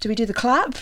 [0.00, 0.76] Do we do the clap?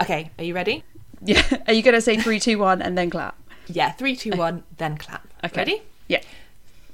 [0.00, 0.84] Okay, are you ready?
[1.24, 1.42] Yeah.
[1.66, 3.36] Are you going to say three, two, one, and then clap?
[3.66, 5.26] Yeah, three, two, one, then clap.
[5.44, 5.60] Okay.
[5.60, 5.82] Ready?
[6.08, 6.22] Yeah.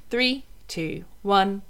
[0.09, 1.61] Three, two, one.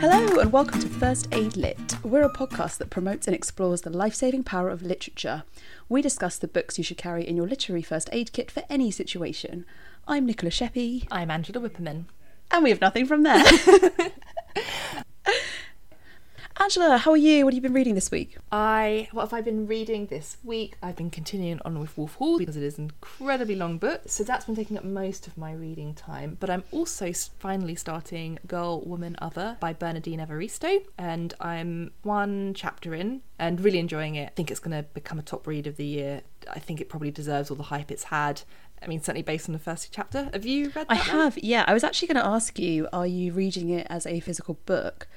[0.00, 1.96] Hello, and welcome to First Aid Lit.
[2.04, 5.44] We're a podcast that promotes and explores the life saving power of literature.
[5.88, 8.90] We discuss the books you should carry in your literary first aid kit for any
[8.90, 9.64] situation.
[10.06, 12.04] I'm Nicola Sheppy, I'm Angela Whipperman.
[12.50, 13.42] and we have nothing from there.
[16.60, 17.44] Angela, how are you?
[17.44, 18.36] What have you been reading this week?
[18.50, 20.76] I what have I been reading this week?
[20.82, 24.24] I've been continuing on with Wolf Hall because it is an incredibly long book, so
[24.24, 26.36] that's been taking up most of my reading time.
[26.40, 32.92] But I'm also finally starting Girl, Woman, Other by Bernardine Evaristo, and I'm one chapter
[32.92, 34.26] in and really enjoying it.
[34.26, 36.22] I think it's going to become a top read of the year.
[36.50, 38.42] I think it probably deserves all the hype it's had.
[38.82, 40.30] I mean, certainly based on the first chapter.
[40.32, 40.86] Have you read that?
[40.88, 41.64] I have, yeah.
[41.66, 45.08] I was actually going to ask you are you reading it as a physical book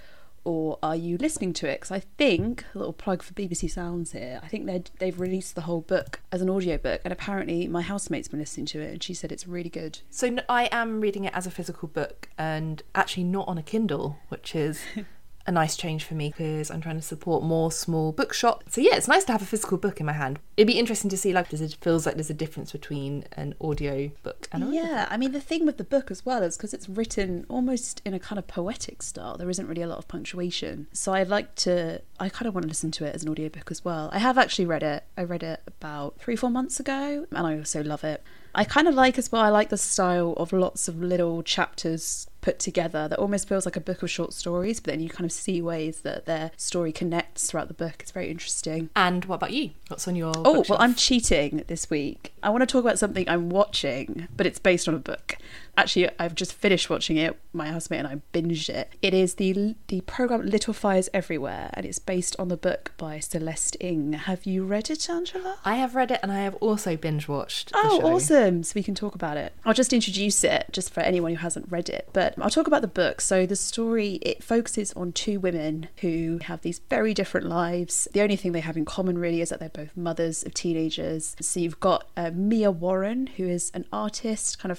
[0.43, 1.75] or are you listening to it?
[1.81, 5.53] Because I think, a little plug for BBC Sounds here, I think they'd- they've released
[5.53, 9.03] the whole book as an audiobook, and apparently my housemate's been listening to it and
[9.03, 9.99] she said it's really good.
[10.09, 14.17] So I am reading it as a physical book and actually not on a Kindle,
[14.29, 14.81] which is
[15.45, 18.75] a nice change for me because I'm trying to support more small bookshops.
[18.75, 20.39] So yeah, it's nice to have a physical book in my hand.
[20.57, 23.55] It'd be interesting to see like does it feels like there's a difference between an
[23.61, 26.73] audio book and Yeah, I mean, the thing with the book as well is because
[26.73, 30.07] it's written almost in a kind of poetic style, there isn't really a lot of
[30.07, 30.87] punctuation.
[30.93, 33.71] So I'd like to, I kind of want to listen to it as an audiobook
[33.71, 34.09] as well.
[34.13, 35.03] I have actually read it.
[35.17, 38.23] I read it about three, four months ago, and I also love it.
[38.53, 42.27] I kind of like as well, I like the style of lots of little chapters
[42.41, 45.25] put together that almost feels like a book of short stories, but then you kind
[45.25, 47.95] of see ways that their story connects throughout the book.
[47.99, 48.89] It's very interesting.
[48.95, 49.71] And what about you?
[49.89, 50.69] What's on your Oh, bookshelf?
[50.69, 52.33] well, I'm cheating this week.
[52.41, 55.37] I want to talk about something I'm watching, but it's based on a book.
[55.81, 57.39] Actually, I've just finished watching it.
[57.53, 58.93] My housemate and I binged it.
[59.01, 63.17] It is the the program Little Fires Everywhere, and it's based on the book by
[63.17, 64.13] Celeste Ng.
[64.13, 65.57] Have you read it, Angela?
[65.65, 67.71] I have read it and I have also binge watched.
[67.73, 68.61] Oh, awesome.
[68.61, 69.53] So we can talk about it.
[69.65, 72.09] I'll just introduce it just for anyone who hasn't read it.
[72.13, 73.19] But I'll talk about the book.
[73.19, 78.07] So the story it focuses on two women who have these very different lives.
[78.13, 81.35] The only thing they have in common really is that they're both mothers of teenagers.
[81.41, 84.77] So you've got uh, Mia Warren, who is an artist, kind of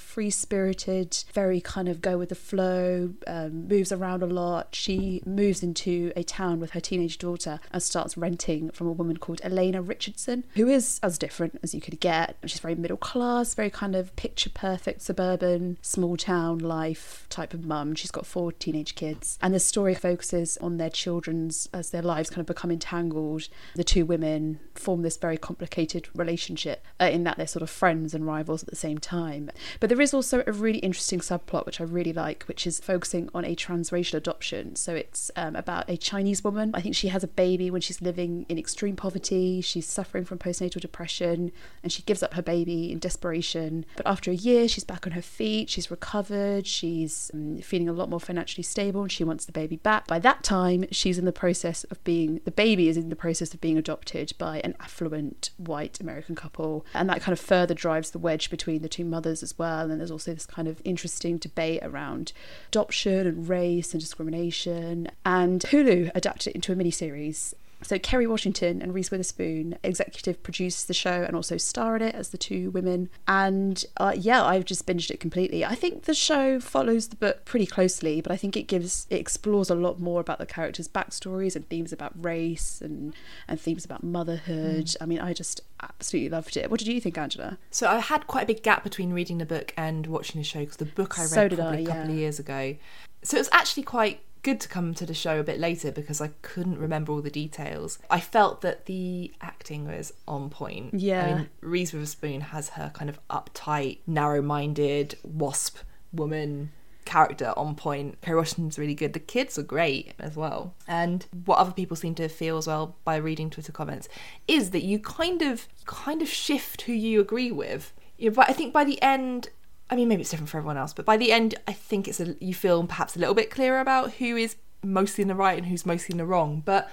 [0.92, 4.69] free-spirited, very kind of go with the flow, um, moves around a lot.
[4.75, 9.16] She moves into a town with her teenage daughter and starts renting from a woman
[9.16, 12.36] called Elena Richardson, who is as different as you could get.
[12.44, 17.64] She's very middle class, very kind of picture perfect suburban, small town life type of
[17.64, 17.94] mum.
[17.94, 22.31] She's got four teenage kids, and the story focuses on their children's as their lives
[22.31, 23.48] kind of become entangled.
[23.75, 28.14] The two women form this very complicated relationship uh, in that they're sort of friends
[28.14, 29.50] and rivals at the same time.
[29.81, 33.28] But there is also a really interesting subplot which I really like, which is focusing
[33.34, 34.76] on a transracial adoption.
[34.76, 36.70] So it's um, about a Chinese woman.
[36.74, 39.60] I think she has a baby when she's living in extreme poverty.
[39.60, 41.52] She's suffering from postnatal depression
[41.82, 43.84] and she gives up her baby in desperation.
[43.96, 45.70] But after a year, she's back on her feet.
[45.70, 46.66] She's recovered.
[46.66, 50.06] She's um, feeling a lot more financially stable and she wants the baby back.
[50.06, 53.54] By that time, she's in the process of being, the baby is in the process
[53.54, 56.84] of being adopted by an affluent white American couple.
[56.94, 59.90] And that kind of further drives the wedge between the two mothers as well.
[59.90, 62.32] And there's also this kind of interesting debate around
[62.68, 65.08] adoption and race and discrimination.
[65.24, 67.54] And Hulu adapted it into a miniseries.
[67.82, 72.15] So Kerry Washington and Reese Witherspoon executive produced the show and also star in it
[72.15, 73.10] as the two women.
[73.26, 75.65] And uh, yeah, I've just binged it completely.
[75.65, 79.16] I think the show follows the book pretty closely, but I think it gives it
[79.16, 83.15] explores a lot more about the characters' backstories and themes about race and
[83.48, 84.94] and themes about motherhood.
[85.00, 86.70] I mean, I just absolutely loved it.
[86.70, 87.59] What did you think, Angela?
[87.70, 90.60] So I had quite a big gap between reading the book and watching the show
[90.60, 92.10] because the book I read So probably I, a couple yeah.
[92.10, 92.76] of years ago.
[93.22, 96.20] So it was actually quite good to come to the show a bit later because
[96.20, 97.98] I couldn't remember all the details.
[98.10, 100.94] I felt that the acting was on point.
[100.94, 101.25] Yeah.
[101.25, 105.78] I mean, Reese Witherspoon has her kind of uptight, narrow-minded wasp
[106.12, 106.72] woman
[107.04, 108.20] character on point.
[108.20, 109.12] Kerry Washington's really good.
[109.12, 110.75] The kids are great as well.
[110.87, 114.08] And what other people seem to feel as well by reading Twitter comments
[114.46, 117.93] is that you kind of kind of shift who you agree with.
[118.19, 119.49] You know, but I think by the end
[119.90, 122.20] I mean maybe it's different for everyone else, but by the end I think it's
[122.20, 125.58] a you feel perhaps a little bit clearer about who is mostly in the right
[125.58, 126.62] and who's mostly in the wrong.
[126.64, 126.90] But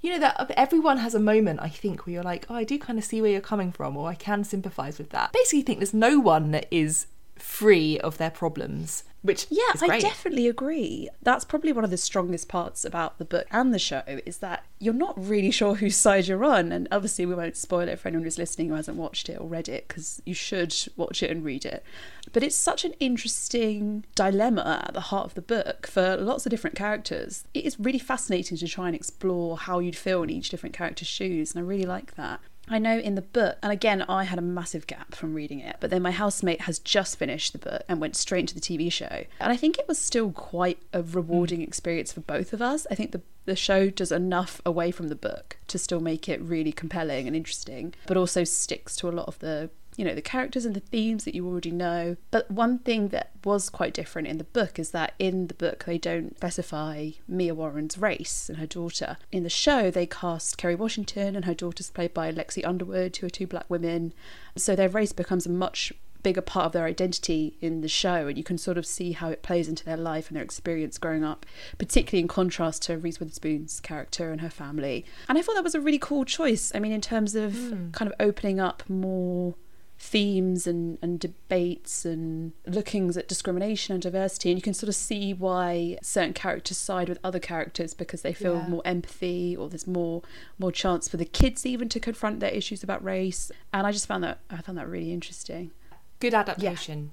[0.00, 2.64] you know that uh, everyone has a moment I think where you're like, oh, I
[2.64, 5.32] do kind of see where you're coming from, or I can sympathise with that.
[5.32, 7.06] Basically, think there's no one that is
[7.40, 11.08] free of their problems, which Yeah, I definitely agree.
[11.22, 14.64] That's probably one of the strongest parts about the book and the show is that
[14.78, 16.72] you're not really sure whose side you're on.
[16.72, 19.46] And obviously, we won't spoil it for anyone who's listening who hasn't watched it or
[19.46, 21.84] read it because you should watch it and read it.
[22.32, 26.50] But it's such an interesting dilemma at the heart of the book for lots of
[26.50, 27.44] different characters.
[27.52, 31.08] It is really fascinating to try and explore how you'd feel in each different character's
[31.08, 32.40] shoes, and I really like that.
[32.70, 35.76] I know in the book, and again, I had a massive gap from reading it,
[35.80, 38.90] but then my housemate has just finished the book and went straight into the TV
[38.92, 39.24] show.
[39.40, 41.66] And I think it was still quite a rewarding mm.
[41.66, 42.86] experience for both of us.
[42.88, 46.40] I think the, the show does enough away from the book to still make it
[46.40, 50.22] really compelling and interesting, but also sticks to a lot of the you know the
[50.22, 52.16] characters and the themes that you already know.
[52.30, 55.84] But one thing that was quite different in the book is that in the book
[55.84, 59.18] they don't specify Mia Warren's race and her daughter.
[59.30, 63.26] In the show they cast Kerry Washington and her daughter's played by Lexi Underwood who
[63.26, 64.14] are two black women.
[64.56, 65.92] So their race becomes a much
[66.22, 69.28] bigger part of their identity in the show and you can sort of see how
[69.28, 71.44] it plays into their life and their experience growing up
[71.76, 75.04] particularly in contrast to Reese Witherspoon's character and her family.
[75.28, 76.72] And I thought that was a really cool choice.
[76.74, 77.90] I mean in terms of hmm.
[77.90, 79.56] kind of opening up more
[80.02, 84.94] themes and, and debates and lookings at discrimination and diversity and you can sort of
[84.94, 88.66] see why certain characters side with other characters because they feel Yeah.
[88.68, 90.22] more empathy or there's more
[90.58, 94.06] more chance for the kids even to confront their issues about race and I just
[94.06, 95.70] found that I found that really interesting
[96.18, 97.12] Good adaptation,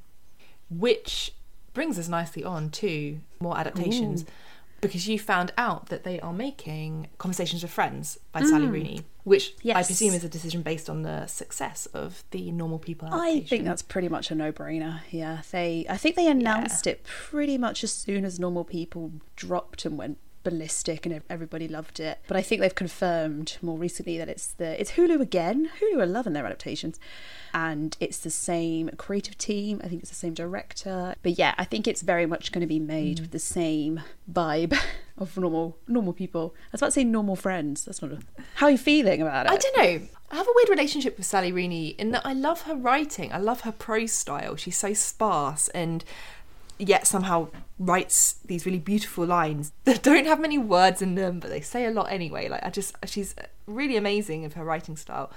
[0.70, 1.34] which
[1.74, 4.26] brings us nicely on to more adaptations.
[4.82, 9.56] Because you found out that they are making Conversations with Friends by Sally Rooney, which
[9.66, 9.86] I Mm.
[9.86, 13.82] Presume is a decision based on the success of the Normal People I think that's
[13.82, 15.02] pretty much a no-brainer.
[15.10, 15.86] Yeah, they.
[15.90, 20.20] I think they announced it pretty much as soon as normal people dropped and went
[20.48, 22.20] ballistic, and everybody loved it.
[22.26, 25.70] But I think they've confirmed more recently that it's the it's Hulu again.
[25.82, 27.02] Hulu are loving their adaptations,
[27.54, 29.82] and it's the same creative team.
[29.84, 31.16] I think it's the same director.
[31.22, 34.02] But yeah, I think it's very much going to be made with the same
[34.32, 34.78] vibe
[35.18, 36.56] of normal normal people.
[36.56, 37.84] I was about to say normal friends.
[37.84, 38.14] That's not.
[38.14, 38.20] A,
[38.56, 39.52] how are you feeling about it?
[39.52, 40.08] I don't know.
[40.30, 43.34] I have a weird relationship with Sally Rooney in that I love her writing.
[43.34, 44.56] I love her prose style.
[44.56, 46.06] She's so sparse and
[46.78, 51.50] yet somehow writes these really beautiful lines that don't have many words in them, but
[51.50, 52.48] they say a lot anyway.
[52.48, 53.36] Like I just she's
[53.66, 55.32] really amazing of her writing style.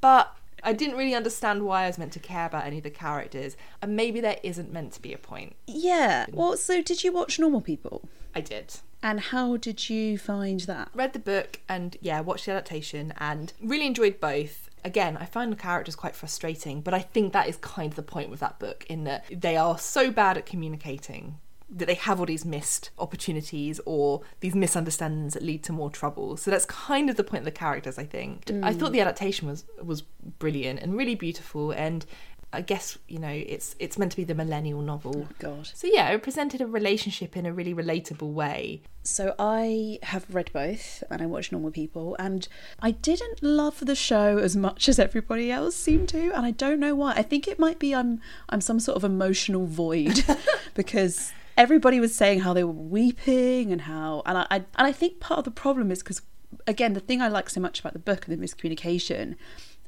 [0.00, 2.90] But I didn't really understand why I was meant to care about any of the
[2.90, 5.56] characters, and maybe there isn't meant to be a point.
[5.66, 6.26] Yeah.
[6.32, 8.08] Well, so did you watch Normal People?
[8.34, 8.74] I did.
[9.02, 10.88] And how did you find that?
[10.94, 14.70] read the book and yeah, watched the adaptation and really enjoyed both.
[14.84, 18.02] Again, I find the characters quite frustrating, but I think that is kind of the
[18.02, 21.38] point with that book in that they are so bad at communicating
[21.74, 26.36] that they have all these missed opportunities or these misunderstandings that lead to more trouble.
[26.36, 28.50] So that's kind of the point of the characters, I think.
[28.62, 28.92] I thought mm.
[28.92, 32.04] the adaptation was was brilliant and really beautiful and
[32.52, 35.26] I guess, you know, it's it's meant to be the millennial novel.
[35.30, 35.66] Oh, God.
[35.72, 38.82] So yeah, it presented a relationship in a really relatable way.
[39.02, 42.46] So I have read both and I watched Normal People and
[42.80, 46.78] I didn't love the show as much as everybody else seemed to and I don't
[46.78, 47.14] know why.
[47.14, 50.24] I think it might be I'm I'm some sort of emotional void
[50.74, 54.92] because everybody was saying how they were weeping and how and I, I and I
[54.92, 56.22] think part of the problem is because
[56.66, 59.36] again the thing I like so much about the book and the miscommunication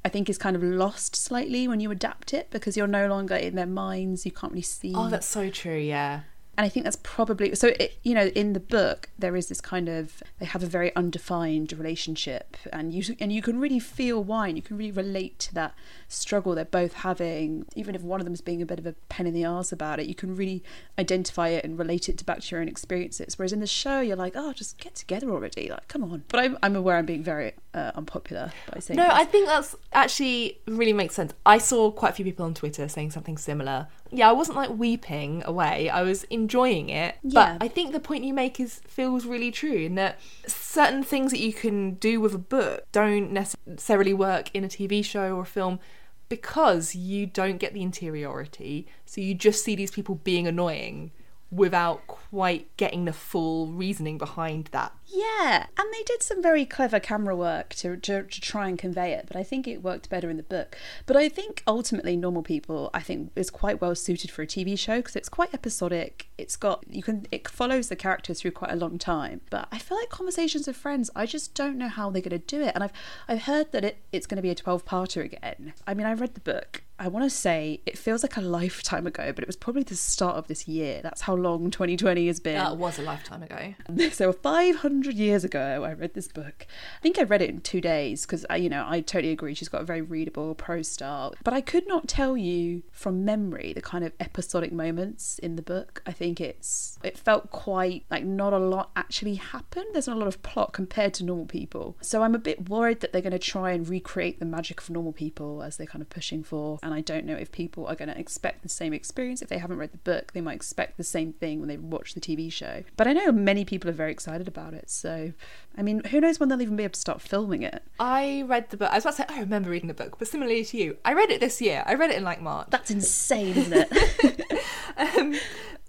[0.04, 3.36] I think is kind of lost slightly when you adapt it because you're no longer
[3.36, 6.20] in their minds you can't really see Oh, that's so true, yeah.
[6.56, 7.68] and I think that's probably so.
[7.68, 10.94] It, you know, in the book, there is this kind of they have a very
[10.94, 15.38] undefined relationship, and you and you can really feel why, and you can really relate
[15.40, 15.74] to that
[16.06, 17.64] struggle they're both having.
[17.74, 19.72] Even if one of them is being a bit of a pain in the arse
[19.72, 20.62] about it, you can really
[20.98, 23.36] identify it and relate it to back to your own experiences.
[23.38, 26.24] Whereas in the show, you're like, oh, just get together already, like come on.
[26.28, 29.12] But I'm, I'm aware I'm being very uh, unpopular by saying No, this.
[29.14, 31.34] I think that's actually really makes sense.
[31.44, 33.88] I saw quite a few people on Twitter saying something similar.
[34.10, 35.90] Yeah, I wasn't like weeping away.
[35.90, 37.16] I was enjoying it.
[37.22, 37.56] Yeah.
[37.58, 41.32] But I think the point you make is feels really true in that certain things
[41.32, 45.42] that you can do with a book don't necessarily work in a TV show or
[45.42, 45.80] a film
[46.28, 48.86] because you don't get the interiority.
[49.04, 51.10] So you just see these people being annoying
[51.54, 54.92] without quite getting the full reasoning behind that.
[55.06, 59.12] Yeah, and they did some very clever camera work to, to, to try and convey
[59.12, 60.76] it, but I think it worked better in the book.
[61.06, 64.76] But I think ultimately, Normal People, I think, is quite well suited for a TV
[64.76, 66.28] show because it's quite episodic.
[66.36, 69.40] It's got you can it follows the characters through quite a long time.
[69.50, 72.38] But I feel like Conversations with Friends, I just don't know how they're going to
[72.38, 72.72] do it.
[72.74, 72.92] And I've
[73.28, 75.74] I've heard that it, it's going to be a twelve parter again.
[75.86, 79.06] I mean, I read the book I want to say it feels like a lifetime
[79.06, 81.00] ago, but it was probably the start of this year.
[81.02, 82.54] That's how long 2020 has been.
[82.54, 83.74] That was a lifetime ago.
[84.12, 86.66] So 500 years ago, I read this book.
[86.98, 89.54] I think I read it in two days because, uh, you know, I totally agree.
[89.54, 91.34] She's got a very readable prose style.
[91.42, 95.62] But I could not tell you from memory the kind of episodic moments in the
[95.62, 96.02] book.
[96.06, 99.86] I think it's it felt quite like not a lot actually happened.
[99.92, 101.96] There's not a lot of plot compared to normal people.
[102.00, 104.90] So I'm a bit worried that they're going to try and recreate the magic of
[104.90, 107.94] normal people as they're kind of pushing for and I don't know if people are
[107.94, 110.34] going to expect the same experience if they haven't read the book.
[110.34, 112.84] They might expect the same thing when they watch the TV show.
[112.96, 114.90] But I know many people are very excited about it.
[114.90, 115.32] So,
[115.76, 117.82] I mean, who knows when they'll even be able to start filming it?
[117.98, 118.90] I read the book.
[118.92, 121.14] I was about to say I remember reading the book, but similarly to you, I
[121.14, 121.82] read it this year.
[121.86, 122.68] I read it in like March.
[122.68, 124.60] That's insane, isn't it?
[124.96, 125.34] um,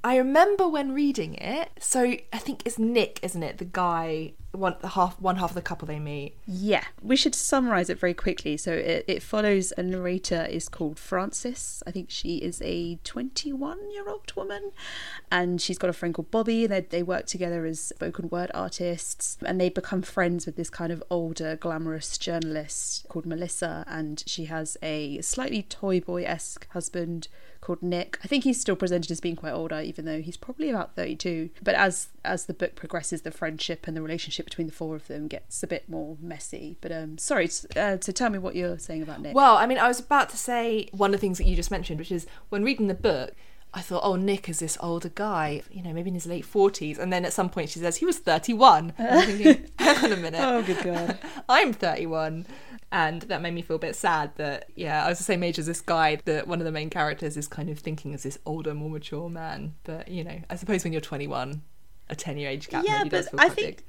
[0.05, 1.71] I remember when reading it.
[1.79, 3.57] So I think it's Nick, isn't it?
[3.57, 6.37] The guy, one the half, one half of the couple they meet.
[6.45, 8.55] Yeah, we should summarize it very quickly.
[8.55, 11.81] So it, it follows a narrator is called Frances.
[11.87, 14.73] I think she is a 21 year old woman,
[15.31, 16.67] and she's got a friend called Bobby.
[16.67, 20.91] They they work together as spoken word artists, and they become friends with this kind
[20.91, 27.27] of older, glamorous journalist called Melissa, and she has a slightly toy boy esque husband
[27.65, 28.19] called Nick.
[28.23, 31.49] I think he's still presented as being quite older, even though he's probably about 32.
[31.63, 35.07] But as as the book progresses, the friendship and the relationship between the four of
[35.07, 36.77] them gets a bit more messy.
[36.79, 39.35] But um, sorry, uh, to tell me what you're saying about Nick.
[39.35, 41.71] Well, I mean, I was about to say one of the things that you just
[41.71, 43.33] mentioned, which is when reading the book.
[43.77, 46.97] I thought, oh, Nick is this older guy, you know, maybe in his late 40s.
[46.97, 48.93] And then at some point she says, he was 31.
[48.97, 50.39] I'm thinking, hang on a minute.
[50.41, 51.17] Oh, good God.
[51.49, 52.45] I'm 31
[52.91, 55.57] and that made me feel a bit sad that yeah i was the same age
[55.59, 58.37] as this guy that one of the main characters is kind of thinking as this
[58.45, 61.61] older more mature man but you know i suppose when you're 21
[62.09, 63.83] a 10 year age gap yeah maybe does but i think big.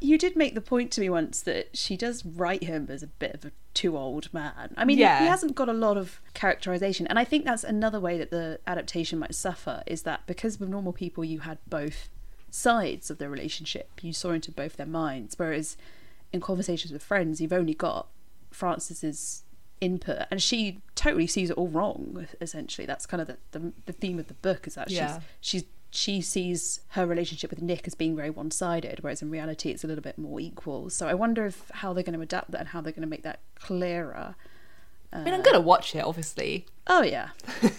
[0.00, 3.06] you did make the point to me once that she does write him as a
[3.06, 5.20] bit of a too old man i mean Yeah.
[5.20, 8.58] he hasn't got a lot of characterization and i think that's another way that the
[8.66, 12.08] adaptation might suffer is that because with normal people you had both
[12.50, 15.76] sides of their relationship you saw into both their minds whereas
[16.32, 18.08] in conversations with friends you've only got
[18.50, 19.44] Frances's
[19.80, 22.86] input and she totally sees it all wrong essentially.
[22.86, 25.20] That's kind of the, the, the theme of the book is that Yeah.
[25.40, 29.70] she's she's she sees her relationship with Nick as being very one-sided whereas in reality
[29.70, 30.88] it's a little bit more equal.
[30.90, 33.08] So I wonder if how they're going to adapt that and how they're going to
[33.08, 34.36] make that clearer
[35.12, 36.66] i mean i'm gonna watch it obviously.
[36.86, 37.28] Oh yeah.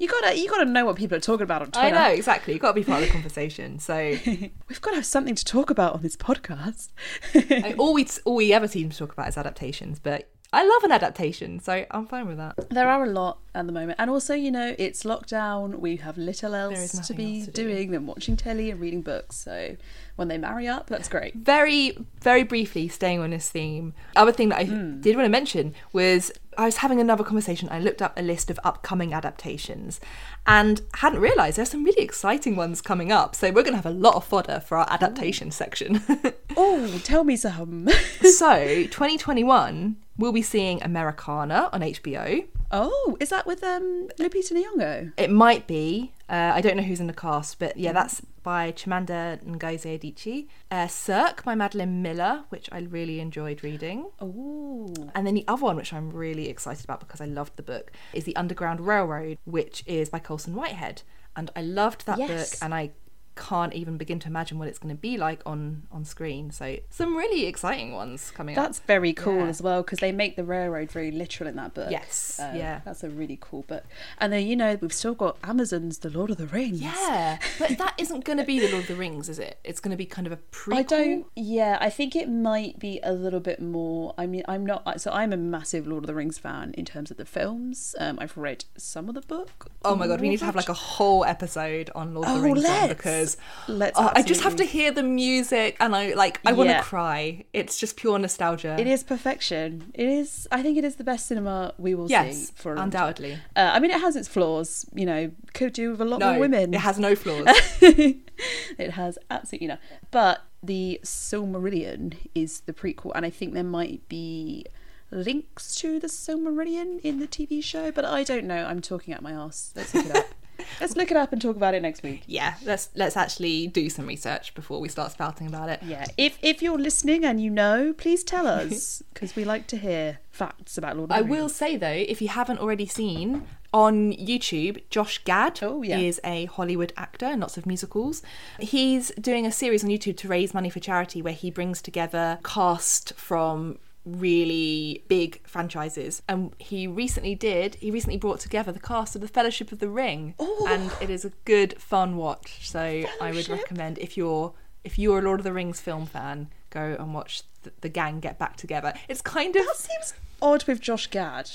[0.00, 1.94] You gotta you gotta know what people are talking about on i Twitter.
[2.04, 2.52] know exactly.
[2.52, 3.96] You've got to be part of the conversation so.
[4.26, 6.90] We've got to have something to talk about on this podcast.
[7.34, 10.66] I mean, all we all we ever seem to talk about is adaptations but i
[10.66, 13.98] love an adaptation so i'm fine with that There are a lot at the moment,
[13.98, 15.80] and also, you know, it's lockdown.
[15.80, 17.64] We have little else to be else to do.
[17.64, 19.36] doing than watching telly and reading books.
[19.36, 19.76] So
[20.16, 21.34] when they marry up, that's great.
[21.34, 25.00] very very briefly staying on this theme other thing that i hmm.
[25.00, 28.50] did want to mention was i was having another conversation i looked up a list
[28.50, 30.00] of upcoming adaptations
[30.46, 33.86] and hadn't realized there's some really exciting ones coming up so we're going to have
[33.86, 36.02] a lot of fodder for our adaptation section
[36.56, 37.88] Oh, tell me some.
[38.20, 45.12] so 2021 we'll be seeing americanah on hbo oh, is that with um Lupita Nyong'o?
[45.16, 48.72] it might be uh, i don't know who's in the cast but yeah that's by
[48.72, 55.26] chimamanda ngozi adichie uh, circe by madeline miller which i really enjoyed reading Oh, And
[55.26, 58.24] then the other one, which I'm really excited about because I loved the book, is
[58.24, 61.02] The Underground Railroad, which is by Colson Whitehead.
[61.36, 62.28] And I loved that Yes.
[62.30, 62.90] book, and I
[63.38, 66.50] can't even begin to imagine what it's going to be like on on screen.
[66.50, 68.64] So some really exciting ones coming up.
[68.64, 69.46] that's very cool Yeah.
[69.46, 71.90] as well because they make the railroad very literal in that book.
[71.90, 72.80] Yes, Uh, yeah.
[72.84, 73.84] that's a really cool book.
[74.18, 76.80] And then you know we've still got Amazon's The Lord of the Rings.
[76.82, 79.58] Yeah, but that isn't going to be the Lord of the Rings, is it?
[79.64, 80.76] It's going to be kind of a prequel.
[80.76, 81.26] I don't.
[81.36, 84.14] Yeah, I think it might be a little bit more.
[84.18, 85.00] I mean, I'm not.
[85.00, 87.94] So I'm a massive Lord of the Rings fan in terms of the films.
[87.98, 89.70] Um, I've read some of the book.
[89.84, 92.40] Oh my god, we need to have like a whole episode on Lord of the
[92.40, 93.27] Oh, Rings let's.
[93.66, 96.74] Because oh, I just have to hear the music and I like I want to
[96.74, 96.82] Yeah.
[96.82, 97.44] cry.
[97.52, 98.76] It's just pure nostalgia.
[98.78, 99.90] It is perfection.
[99.94, 100.46] It is.
[100.52, 103.34] I think it is the best cinema we will Yes, see for undoubtedly.
[103.56, 104.86] Uh, I mean, it has its flaws.
[104.94, 106.72] You know, could do with a lot No, more women.
[106.74, 107.46] it has no flaws.
[107.82, 109.78] it has absolutely no.
[110.10, 114.64] But the Silmarillion is the prequel, and I think there might be
[115.10, 118.64] links to the Silmarillion in the TV show, but I don't know.
[118.66, 119.72] I'm talking out my ass.
[119.74, 120.26] Let's look it up.
[120.80, 122.22] Let's look it up and talk about it next week.
[122.26, 125.80] yeah, let's let's actually do some research before we start spouting about it.
[125.82, 129.76] Yeah, if if you're listening and you know, please tell us because we like to
[129.76, 134.12] hear facts about Lord of I will say though, if you haven't already seen on
[134.12, 135.98] YouTube, Josh Gad Oh, yeah.
[135.98, 138.22] is a Hollywood actor in lots of musicals.
[138.58, 142.38] He's doing a series on YouTube to raise money for charity where he brings together
[142.44, 143.78] cast from
[144.16, 146.22] really big franchises.
[146.28, 149.88] And he recently did, he recently brought together the cast of The Fellowship of the
[149.88, 150.34] Ring.
[150.40, 150.66] Ooh.
[150.68, 152.68] And it is a good, fun watch.
[152.68, 154.52] So I would recommend if you're
[154.84, 158.20] if you're a Lord of the Rings film fan, go and watch the, the gang
[158.20, 158.94] get back together.
[159.08, 161.50] It's kind of That seems odd with Josh Gad.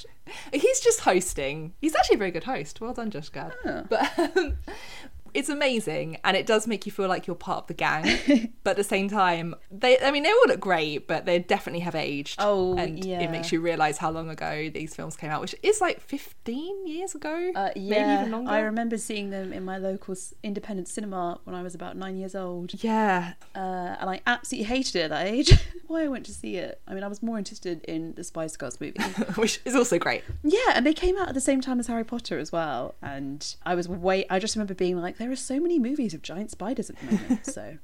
[0.52, 1.74] He's just hosting.
[1.80, 2.82] He's actually a very good host.
[2.82, 3.54] Well done, Josh Gad.
[3.66, 3.84] Oh.
[3.90, 4.58] But um,
[5.34, 8.54] it's amazing, and it does make you feel like you're part of the gang.
[8.64, 11.82] but at the same time, they I mean they all look great, but they definitely
[11.82, 12.36] have aged.
[12.40, 13.22] Oh, and yeah.
[13.22, 16.88] it makes you realise how long ago these films came out, which is like 15
[16.88, 18.52] years ago, Uh, maybe yeah, even longer.
[18.52, 22.36] I remember seeing them in my local independent cinema when I was about nine years
[22.36, 25.54] old, yeah, uh, and I absolutely hated it at that age.
[25.88, 26.82] Why I went to see it?
[26.88, 29.00] I mean, I was more interested in the Spice Girls movie.
[29.36, 30.24] which is also great.
[30.44, 33.56] yeah, and they came out at the same time as Harry Potter as well, and
[33.66, 34.26] I was way.
[34.30, 37.06] I just remember being like, there are so many movies of giant spiders at the
[37.06, 37.46] moment.
[37.52, 37.78] so,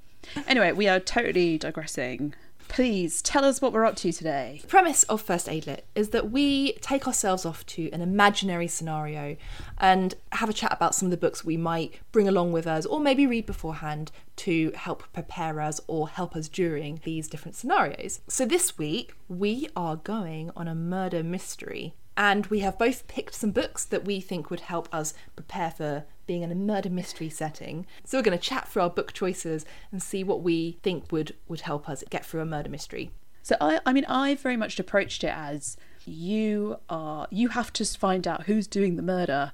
[0.46, 2.34] anyway, we are totally digressing.
[2.68, 4.60] Please tell us what we're up to today.
[4.62, 8.68] The premise of First Aid Lit is that we take ourselves off to an imaginary
[8.68, 9.38] scenario
[9.78, 12.86] and have a chat about some of the books we might bring along with us
[12.86, 18.20] or maybe read beforehand to help prepare us or help us during these different scenarios.
[18.28, 23.34] So this week we are going on a murder mystery and we have both picked
[23.34, 27.28] some books that we think would help us prepare for being in a murder mystery
[27.28, 27.88] setting.
[28.06, 31.36] So we're going to chat through our book choices and see what we think would
[31.48, 33.10] would help us get through a murder mystery.
[33.42, 37.84] So I, I mean, I very much approached it as you are, you have to
[37.84, 39.54] find out who's doing the murder,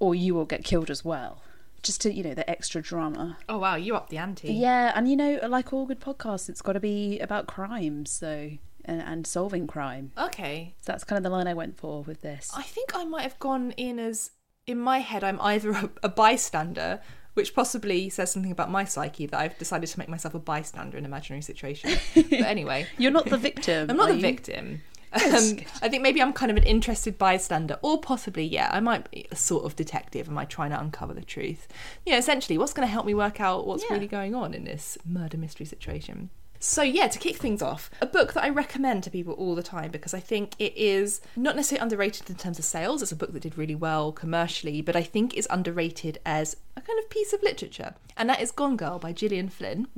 [0.00, 1.42] or you will get killed as well.
[1.84, 3.38] Just to you know, the extra drama.
[3.48, 4.52] Oh wow, you up the ante.
[4.52, 8.50] Yeah, and you know, like all good podcasts, it's got to be about crime, so
[8.84, 10.10] and, and solving crime.
[10.18, 10.74] Okay.
[10.80, 12.50] So that's kind of the line I went for with this.
[12.52, 14.32] I think I might have gone in as
[14.66, 17.00] in my head I'm either a, a bystander,
[17.34, 20.96] which possibly says something about my psyche that I've decided to make myself a bystander
[20.98, 21.90] in an imaginary situation.
[22.14, 23.90] but anyway, You're not the victim.
[23.90, 24.20] I'm not the you?
[24.22, 24.82] victim.
[25.12, 25.58] Um.
[25.80, 29.26] I think maybe I'm kind of an interested bystander, or possibly, yeah, I might be
[29.30, 30.28] a sort of detective.
[30.28, 31.68] Am I trying to uncover the truth?
[32.04, 33.94] Yeah, essentially, what's going to help me work out what's Yeah.
[33.94, 36.28] really going on in this murder mystery situation?
[36.58, 39.62] So, yeah, to kick things off, a book that I recommend to people all the
[39.62, 43.02] time because I think it is not necessarily underrated in terms of sales.
[43.02, 46.80] It's a book that did really well commercially, but I think is underrated as a
[46.80, 47.94] kind of piece of literature.
[48.16, 49.88] And that is Gone Girl by Gillian Flynn.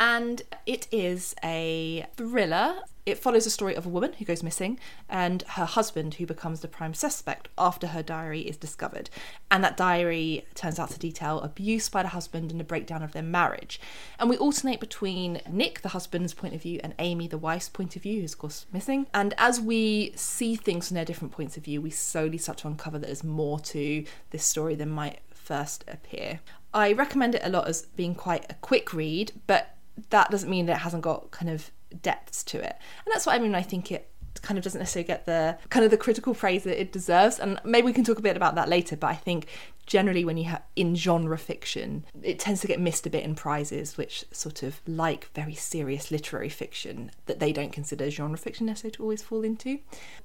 [0.00, 2.76] And it is a thriller.
[3.06, 6.60] It follows the story of a woman who goes missing and her husband who becomes
[6.60, 9.10] the prime suspect after her diary is discovered.
[9.48, 13.12] And that diary turns out to detail abuse by the husband and the breakdown of
[13.12, 13.80] their marriage.
[14.18, 17.94] And we alternate between Nick, the husband's point of view, and Amy, the wife's point
[17.94, 19.06] of view, who's of course missing.
[19.14, 22.66] And as we see things from their different points of view, we slowly start to
[22.66, 26.40] uncover that there's more to this story than might first appear.
[26.74, 29.76] I recommend it a lot as being quite a quick read, but
[30.10, 31.70] that doesn't mean that it hasn't got kind of
[32.02, 32.76] depths to it.
[33.04, 33.54] And that's what I mean.
[33.54, 34.10] I think it
[34.42, 37.38] kind of doesn't necessarily get the kind of the critical praise that it deserves.
[37.38, 38.96] And maybe we can talk a bit about that later.
[38.96, 39.46] But I think
[39.86, 43.34] generally when you have in genre fiction, it tends to get missed a bit in
[43.34, 48.66] prizes, which sort of like very serious literary fiction that they don't consider genre fiction
[48.66, 49.78] necessarily to always fall into.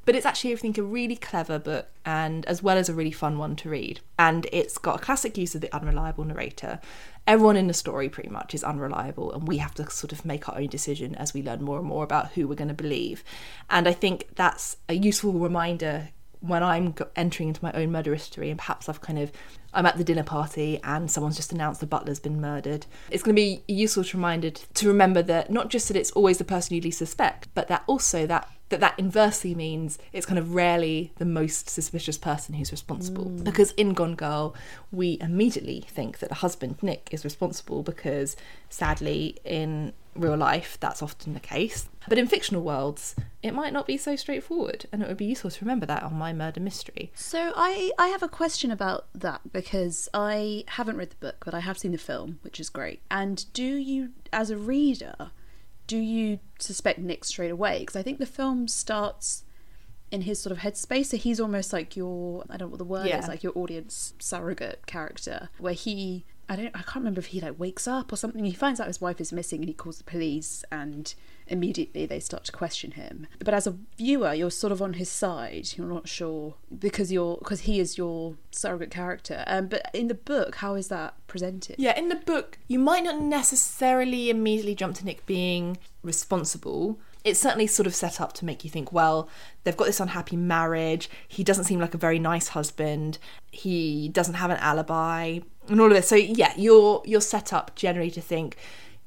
[0.05, 3.11] But it's actually, I think, a really clever book and as well as a really
[3.11, 4.01] fun one to read.
[4.17, 6.79] And it's got a classic use of the unreliable narrator.
[7.27, 10.49] Everyone in the story pretty much is unreliable, and we have to sort of make
[10.49, 13.23] our own decision as we learn more and more about who we're going to believe.
[13.69, 16.09] And I think that's a useful reminder
[16.41, 19.31] when I'm entering into my own murder history, and perhaps I've kind of
[19.73, 22.85] I'm at the dinner party and someone's just announced the butler's been murdered.
[23.09, 26.39] It's going to be useful to reminder to remember that not just that it's always
[26.39, 30.39] the person you least suspect, but that also that that that inversely means it's kind
[30.39, 33.25] of rarely the most suspicious person who's responsible.
[33.25, 33.43] Mm.
[33.43, 34.55] Because in Gone Girl,
[34.91, 38.35] we immediately think that the husband Nick is responsible because
[38.69, 41.87] sadly in real life that's often the case.
[42.09, 45.51] But in fictional worlds, it might not be so straightforward, and it would be useful
[45.51, 47.11] to remember that on my murder mystery.
[47.13, 51.53] So I I have a question about that because I haven't read the book, but
[51.53, 53.01] I have seen the film, which is great.
[53.11, 55.31] And do you, as a reader,
[55.91, 57.79] do you suspect Nick straight away?
[57.79, 59.43] Because I think the film starts
[60.09, 62.85] in his sort of headspace, so he's almost like your I don't know what the
[62.85, 63.19] word Yeah.
[63.19, 66.23] is, like your audience surrogate character, where he.
[66.47, 66.67] I don't.
[66.73, 68.43] I can't remember if he like wakes up or something.
[68.45, 71.13] He finds out his wife is missing, and he calls the police, and
[71.51, 73.27] immediately they start to question him.
[73.39, 75.69] But as a viewer, you're sort of on his side.
[75.75, 79.43] You're not sure because you're because he is your surrogate character.
[79.45, 81.75] Um, but in the book, how is that presented?
[81.77, 86.99] Yeah, in the book, you might not necessarily immediately jump to Nick being responsible.
[87.23, 89.29] It's certainly sort of set up to make you think, well,
[89.63, 91.07] they've got this unhappy marriage.
[91.27, 93.19] He doesn't seem like a very nice husband.
[93.51, 96.07] He doesn't have an alibi, and all of this.
[96.07, 98.57] So yeah, you're you're set up generally to think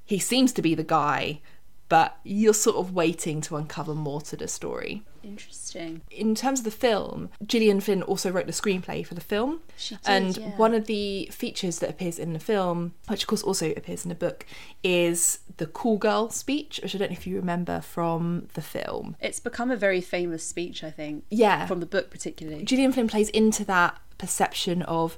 [0.05, 1.41] he seems to be the guy
[1.89, 5.03] but you're sort of waiting to uncover more to the story.
[5.23, 6.03] Interesting.
[6.11, 9.61] In terms of the film, Gillian Flynn also wrote the screenplay for the film.
[9.77, 10.57] She did, and yeah.
[10.57, 14.11] one of the features that appears in the film, which of course also appears in
[14.11, 14.45] the book,
[14.83, 19.17] is the cool girl speech, which I don't know if you remember from the film.
[19.21, 21.25] It's become a very famous speech, I think.
[21.31, 21.67] Yeah.
[21.67, 22.65] From the book, particularly.
[22.65, 25.17] Gillian Flynn plays into that perception of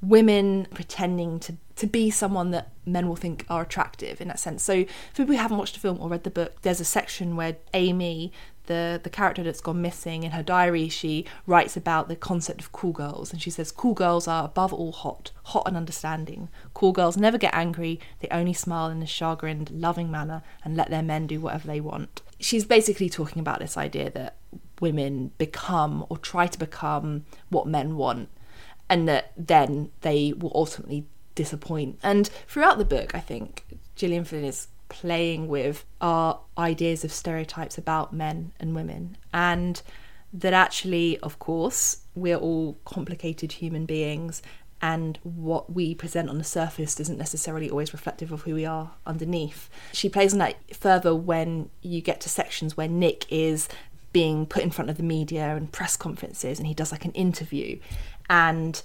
[0.00, 4.62] women pretending to, to be someone that men will think are attractive in that sense.
[4.62, 7.36] So, for people who haven't watched the film or read the book, there's a section
[7.36, 8.32] where Amy,
[8.66, 12.72] the, the character that's gone missing, in her diary, she writes about the concept of
[12.72, 13.32] cool girls.
[13.32, 16.48] And she says, Cool girls are above all hot, hot and understanding.
[16.74, 20.90] Cool girls never get angry, they only smile in a chagrined, loving manner and let
[20.90, 22.22] their men do whatever they want.
[22.40, 24.36] She's basically talking about this idea that
[24.80, 28.28] women become or try to become what men want
[28.88, 31.98] and that then they will ultimately disappoint.
[32.02, 37.78] And throughout the book, I think Gillian Flynn is playing with our ideas of stereotypes
[37.78, 39.80] about men and women, and
[40.32, 44.42] that actually, of course, we're all complicated human beings.
[44.80, 48.92] And what we present on the surface isn't necessarily always reflective of who we are
[49.04, 49.68] underneath.
[49.92, 53.68] She plays on that further when you get to sections where Nick is
[54.12, 57.12] being put in front of the media and press conferences and he does like an
[57.12, 57.78] interview
[58.28, 58.82] and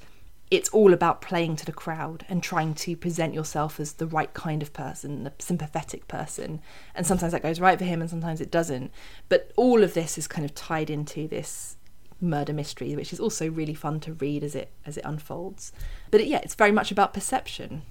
[0.52, 4.34] it's all about playing to the crowd and trying to present yourself as the right
[4.36, 6.62] kind of person, the sympathetic person.
[6.94, 8.92] And sometimes that goes right for him and sometimes it doesn't.
[9.30, 11.78] But all of this is kind of tied into this
[12.24, 15.72] murder mystery, which is also really fun to read as it as it unfolds.
[16.10, 17.84] But it, yeah, it's very much about perception.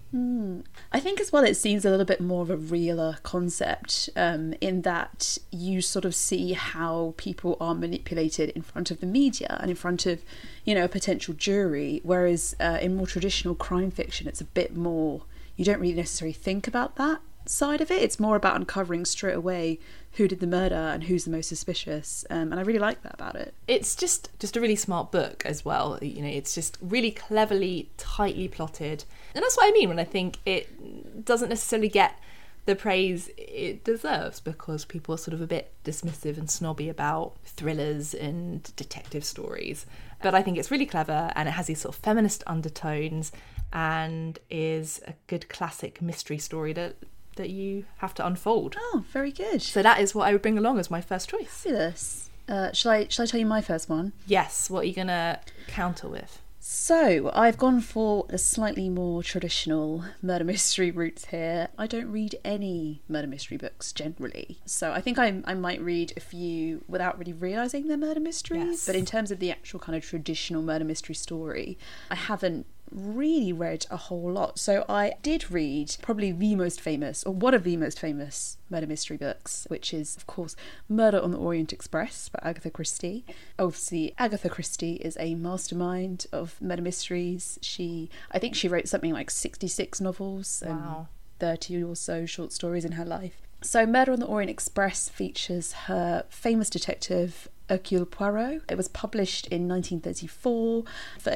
[0.90, 4.54] I think as well it seems a little bit more of a realer concept um,
[4.60, 9.56] in that you sort of see how people are manipulated in front of the media
[9.60, 10.22] and in front of,
[10.64, 12.00] you know, a potential jury.
[12.02, 15.22] Whereas uh, in more traditional crime fiction, it's a bit more,
[15.56, 18.02] you don't really necessarily think about that side of it.
[18.02, 19.78] It's more about uncovering straight away
[20.14, 22.25] who did the murder and who's the most suspicious.
[22.29, 23.55] Um, and I really like that about it.
[23.66, 25.98] It's just just a really smart book as well.
[26.03, 30.05] You know, it's just really cleverly, tightly plotted, and that's what I mean when I
[30.05, 32.18] think it doesn't necessarily get
[32.64, 37.35] the praise it deserves because people are sort of a bit dismissive and snobby about
[37.44, 39.85] thrillers and detective stories.
[40.22, 43.33] But I think it's really clever and it has these sort of feminist undertones
[43.72, 46.96] and is a good classic mystery story that
[47.36, 48.76] that you have to unfold.
[48.78, 49.62] Oh, very good.
[49.62, 51.62] So that is what I would bring along as my first choice.
[51.62, 52.30] Fabulous.
[52.48, 54.12] Uh, shall I shall I tell you my first one?
[54.26, 56.40] Yes, what are you gonna counter with?
[56.64, 61.68] So I've gone for a slightly more traditional murder mystery route here.
[61.76, 66.12] I don't read any murder mystery books generally, so I think I I might read
[66.16, 68.64] a few without really realizing they're murder mysteries.
[68.64, 68.86] Yes.
[68.86, 71.78] But in terms of the actual kind of traditional murder mystery story,
[72.10, 74.59] I haven't really read a whole lot.
[74.59, 78.87] So I did read probably the most famous, or one of the most famous murder
[78.87, 80.57] mystery books, which is, of course,
[80.88, 83.24] Murder on the Orient Express by Agatha Christie.
[83.59, 87.59] Obviously, Agatha Christie is a mastermind of murder mysteries.
[87.62, 91.07] She, I think she wrote something like 66 novels and
[91.38, 93.42] 30 or so short stories in her life.
[93.62, 98.62] So, Murder on the Orient Express features her famous detective Hercule Poirot.
[98.68, 100.85] It was published in 1934.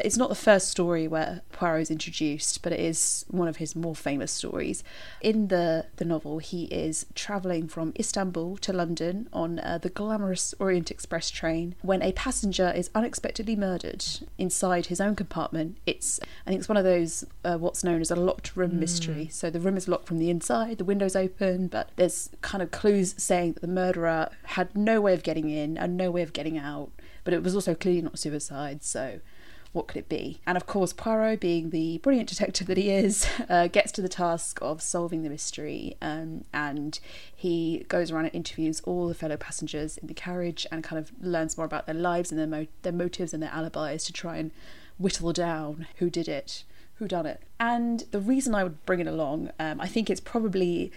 [0.05, 3.75] It's not the first story where Poirot is introduced, but it is one of his
[3.75, 4.85] more famous stories.
[5.23, 10.55] In the, the novel, he is travelling from Istanbul to London on uh, the glamorous
[10.59, 14.05] Orient Express train when a passenger is unexpectedly murdered
[14.37, 15.79] inside his own compartment.
[15.87, 19.29] It's I think it's one of those uh, what's known as a locked room mystery.
[19.33, 22.71] So the room is locked from the inside, the windows open, but there's kind of
[22.71, 26.33] clues saying that the murderer had no way of getting in and no way of
[26.33, 26.91] getting out.
[27.25, 29.21] But it was also clearly not suicide, so
[29.77, 30.41] what could it be?
[30.47, 34.09] And of course, Poirot, being the brilliant detective that he is, uh, gets to the
[34.09, 35.97] task of solving the mystery.
[36.01, 36.99] Um, and
[37.35, 41.13] he goes around and interviews all the fellow passengers in the carriage and kind of
[41.21, 44.39] learns more about their lives and their, mo- their motives and their alibis to try
[44.39, 44.51] and
[44.99, 47.43] whittle down who did it, who done it.
[47.61, 50.91] And the reason I would bring it along, um, I think it's probably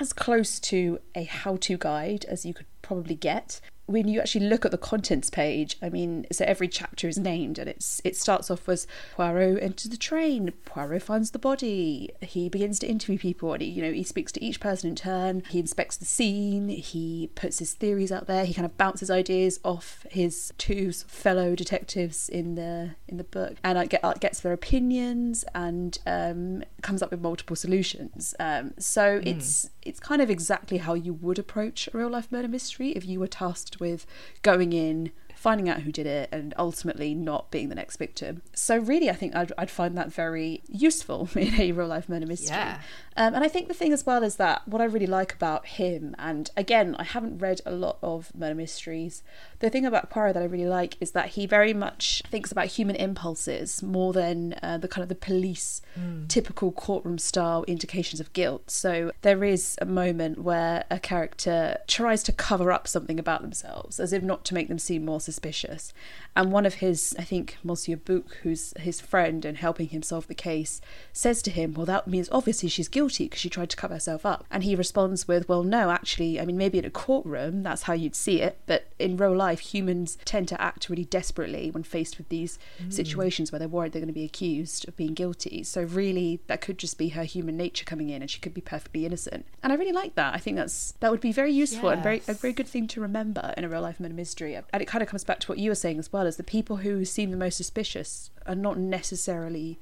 [0.00, 4.46] as close to a how to guide as you could probably get when you actually
[4.46, 8.16] look at the contents page, I mean, so every chapter is named, and it's it
[8.16, 10.52] starts off as Poirot enters the train.
[10.64, 12.10] Poirot finds the body.
[12.22, 14.96] He begins to interview people, and he, you know he speaks to each person in
[14.96, 15.42] turn.
[15.50, 16.68] He inspects the scene.
[16.68, 18.46] He puts his theories out there.
[18.46, 23.56] He kind of bounces ideas off his two fellow detectives in the in the book,
[23.62, 28.34] and I get uh, gets their opinions and um, comes up with multiple solutions.
[28.40, 32.48] Um, so it's it's kind of exactly how you would approach a real life murder
[32.48, 34.06] mystery if you were tasked with
[34.42, 38.42] going in finding out who did it, and ultimately not being the next victim.
[38.54, 42.26] So, really, I think I'd, I'd find that very useful in a real life murder
[42.26, 42.56] mystery.
[42.56, 42.80] Yeah.
[43.16, 45.66] Um, and I think the thing as well is that what I really like about
[45.66, 49.22] him, and again, I haven't read a lot of murder mysteries.
[49.60, 52.66] The thing about Poirot that I really like is that he very much thinks about
[52.66, 55.80] human impulses more than uh, the kind of the police
[56.28, 58.70] typical courtroom style indications of guilt.
[58.70, 64.00] So there is a moment where a character tries to cover up something about themselves,
[64.00, 65.92] as if not to make them seem more suspicious.
[66.36, 70.26] And one of his, I think, Monsieur Bouc, who's his friend and helping him solve
[70.26, 70.80] the case,
[71.12, 74.26] says to him, Well, that means obviously she's guilty because she tried to cover herself
[74.26, 74.44] up.
[74.50, 77.92] And he responds with, Well, no, actually, I mean, maybe in a courtroom, that's how
[77.92, 78.58] you'd see it.
[78.66, 82.92] But in real life, humans tend to act really desperately when faced with these mm.
[82.92, 85.62] situations where they're worried they're going to be accused of being guilty.
[85.62, 88.60] So, really, that could just be her human nature coming in and she could be
[88.60, 89.46] perfectly innocent.
[89.62, 90.34] And I really like that.
[90.34, 93.00] I think that's that would be very useful and very a very good thing to
[93.00, 94.54] remember in a real life murder mystery.
[94.54, 96.42] And it kind of comes back to what you were saying as well, as the
[96.42, 99.78] people who seem the most suspicious are not necessarily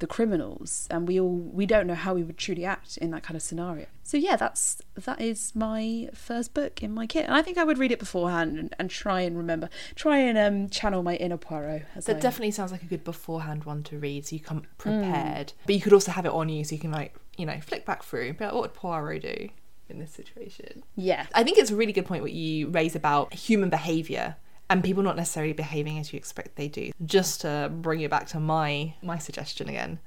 [0.00, 3.22] the criminals and we all we don't know how we would truly act in that
[3.22, 7.34] kind of scenario so yeah that's that is my first book in my kit and
[7.34, 10.68] i think i would read it beforehand and, and try and remember try and um
[10.68, 13.98] channel my inner poirot as That I- definitely sounds like a good beforehand one to
[13.98, 14.66] read, so you come Mm.
[14.78, 15.52] prepared.
[15.64, 17.86] But you could also have it on you, so you can like you know flick
[17.86, 18.28] back through.
[18.30, 19.48] and Be like, what would Poirot do
[19.88, 20.82] in this situation?
[20.96, 24.36] yeah I think it's a really good point what you raise about human behaviour
[24.70, 26.90] and people not necessarily behaving as you expect they do.
[27.04, 29.98] Just to bring it back to my my suggestion again,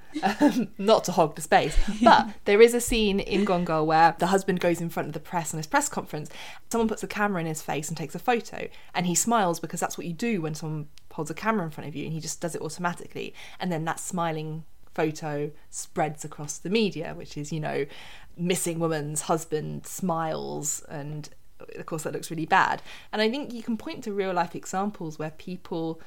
[0.42, 4.16] um, not to hog the space, but there is a scene in Gone Girl where
[4.18, 6.30] the husband goes in front of the press on his press conference.
[6.72, 9.80] Someone puts a camera in his face and takes a photo, and he smiles because
[9.80, 12.20] that's what you do when someone holds a camera in front of you, and he
[12.20, 17.54] just does it automatically, and then that smiling photo spreads across the media, which is,
[17.54, 17.86] you know,
[18.36, 21.30] missing woman's husband smiles and
[21.76, 22.82] of course that looks really bad.
[23.12, 26.02] And I think you can point to real life examples where people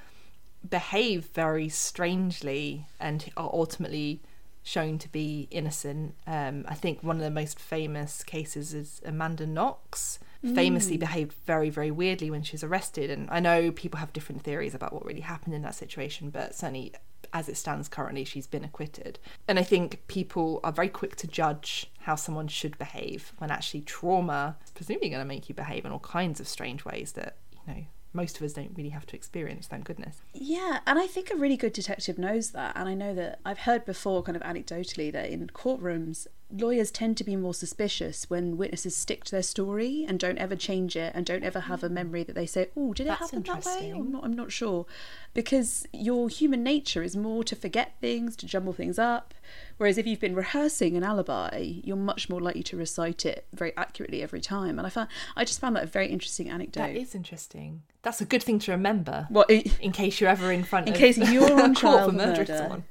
[0.68, 4.20] behave very strangely and are ultimately
[4.62, 6.14] shown to be innocent.
[6.26, 10.18] Um, I think one of the most famous cases is Amanda Knox.
[10.54, 14.42] Famously behaved very, very weirdly when she was arrested, and I know people have different
[14.42, 16.94] theories about what really happened in that situation, but certainly
[17.34, 19.18] as it stands currently, she's been acquitted.
[19.46, 23.82] And I think people are very quick to judge how someone should behave when actually
[23.82, 27.36] trauma is presumably going to make you behave in all kinds of strange ways that,
[27.52, 30.16] you know, most of us don't really have to experience, thank goodness.
[30.34, 32.72] Yeah, and I think a really good detective knows that.
[32.74, 37.16] And I know that I've heard before, kind of anecdotally, that in courtrooms, lawyers tend
[37.16, 41.12] to be more suspicious when witnesses stick to their story and don't ever change it
[41.14, 41.94] and don't ever have a hmm.
[41.94, 44.12] memory that they say, "Oh, did it That's happen that way?" Interesting.
[44.12, 44.86] not, I'm not sure,
[45.34, 49.34] because your human nature is more to forget things, to jumble things up.
[49.78, 53.74] Whereas if you've been rehearsing an alibi, you're much more likely to recite it very
[53.76, 54.78] accurately every time.
[54.78, 56.80] And I found I just found that a very interesting anecdote.
[56.80, 57.82] That is interesting.
[58.02, 60.98] That's a good thing to remember what in case you're ever in front In of
[60.98, 62.82] case you're on trial for murdering murder.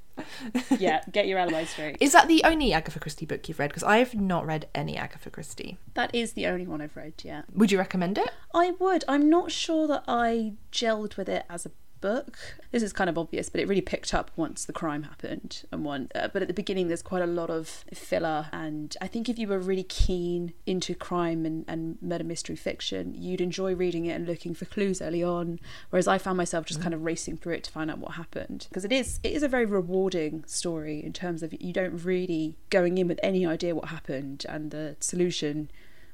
[0.80, 1.98] yeah, get your alibi straight.
[2.00, 3.70] Is that the only Agatha Christie book you've read?
[3.70, 5.78] Because I've not read any Agatha Christie.
[5.94, 7.44] That is the only one I've read, yeah.
[7.54, 8.30] Would you recommend it?
[8.54, 9.04] I would.
[9.08, 12.38] I'm not sure that I gelled with it as a book.
[12.72, 15.84] This is kind of obvious, but it really picked up once the crime happened and
[15.84, 16.10] one.
[16.14, 19.40] Uh, but at the beginning, there's quite a lot of filler, and I think if
[19.40, 24.14] you were really keen into crime and, and murder mystery fiction, you'd enjoy reading it
[24.14, 25.60] and looking for clues early on.
[25.90, 28.68] Whereas I found myself just kind of racing through it to find out what happened
[28.70, 32.58] because it is it is a very rewarding story in terms of you don't really
[32.70, 35.70] going in with any idea what happened and the solution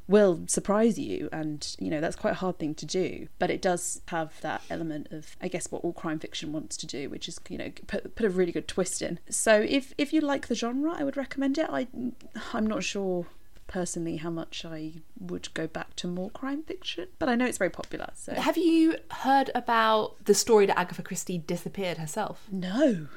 [0.08, 3.62] will surprise you and you know that's quite a hard thing to do but it
[3.62, 7.28] does have that element of i guess what all crime fiction wants to do which
[7.28, 9.20] is you know put, put a really good twist in.
[9.30, 11.68] So if if you like the genre i would recommend it.
[11.70, 11.88] I
[12.54, 13.26] i'm not sure
[13.68, 17.58] personally how much i would go back to more crime fiction but i know it's
[17.58, 18.34] very popular so.
[18.34, 22.48] Have you heard about the story that Agatha Christie disappeared herself?
[22.52, 23.08] no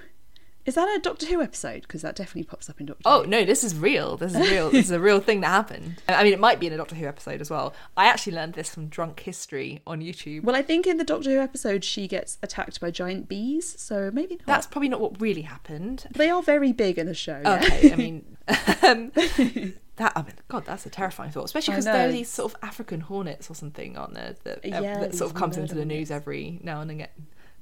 [0.68, 3.28] is that a doctor who episode because that definitely pops up in doctor Oh who.
[3.30, 4.16] no, this is real.
[4.16, 4.70] This is real.
[4.70, 6.02] this is a real thing that happened.
[6.08, 7.74] I mean, it might be in a Doctor Who episode as well.
[7.96, 10.44] I actually learned this from Drunk History on YouTube.
[10.44, 14.10] well i think in the doctor who episode she gets attacked by giant bees so
[14.12, 14.46] maybe not.
[14.46, 16.06] That's probably not what really happened.
[16.10, 17.54] they are very big in the show yeah.
[17.54, 18.36] Okay, I mean,
[18.82, 19.12] um,
[19.96, 22.58] that I mean, God, that's a terrifying thought, especially because there are these sort of
[22.62, 24.36] African hornets or something, aren't there?
[24.44, 27.08] That, uh, Yeah, that sort of comes into the news every now and again.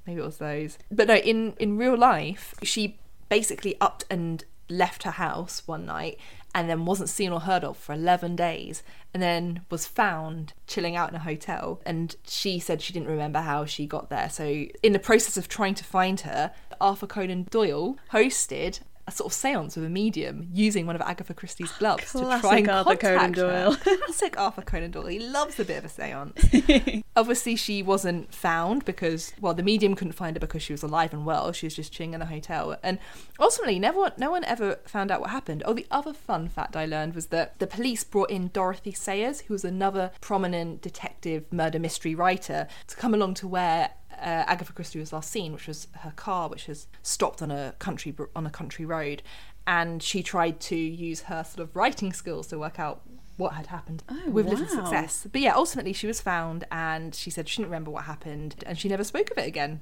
[0.06, 1.16] Maybe it was those, but no.
[1.16, 6.18] In in real life, she basically upped and left her house one night
[6.54, 10.96] and then wasn't seen or heard of for 11 days and then was found chilling
[10.96, 14.64] out in a hotel and she said she didn't remember how she got there so
[14.82, 19.32] in the process of trying to find her arthur conan doyle hosted a sort of
[19.32, 22.96] seance with a medium using one of Agatha Christie's ah, gloves to try and Arthur
[22.96, 23.72] contact Conan Doyle.
[23.72, 23.96] her.
[24.04, 25.06] Classic Arthur Conan Doyle.
[25.06, 27.02] He loves a bit of a seance.
[27.16, 31.12] Obviously, she wasn't found because, well, the medium couldn't find her because she was alive
[31.12, 31.52] and well.
[31.52, 32.76] She was just chilling in a hotel.
[32.82, 32.98] And
[33.38, 35.62] ultimately, never, no one ever found out what happened.
[35.66, 39.42] Oh, the other fun fact I learned was that the police brought in Dorothy Sayers,
[39.42, 44.72] who was another prominent detective murder mystery writer, to come along to where uh, Agatha
[44.72, 48.46] Christie was last seen, which was her car, which was stopped on a country on
[48.46, 49.22] a country road,
[49.66, 53.02] and she tried to use her sort of writing skills to work out
[53.36, 55.26] what had happened Oh, with little success.
[55.30, 58.78] But yeah, ultimately she was found, and she said she didn't remember what happened, and
[58.78, 59.80] she never spoke of it again.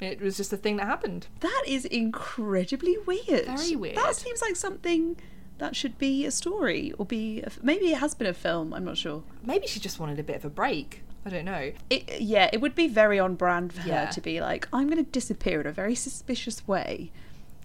[0.00, 1.28] It was just a thing that happened.
[1.40, 3.46] That is incredibly weird.
[3.46, 3.96] Very weird.
[3.96, 5.16] That seems like something
[5.58, 8.74] that should be a story or be a, maybe it has been a film.
[8.74, 9.22] I'm not sure.
[9.42, 11.02] Maybe she just wanted a bit of a break.
[11.26, 11.72] I don't know.
[11.90, 14.06] It, yeah, it would be very on brand for Yeah.
[14.06, 17.10] her to be like, I'm going to disappear in a very suspicious way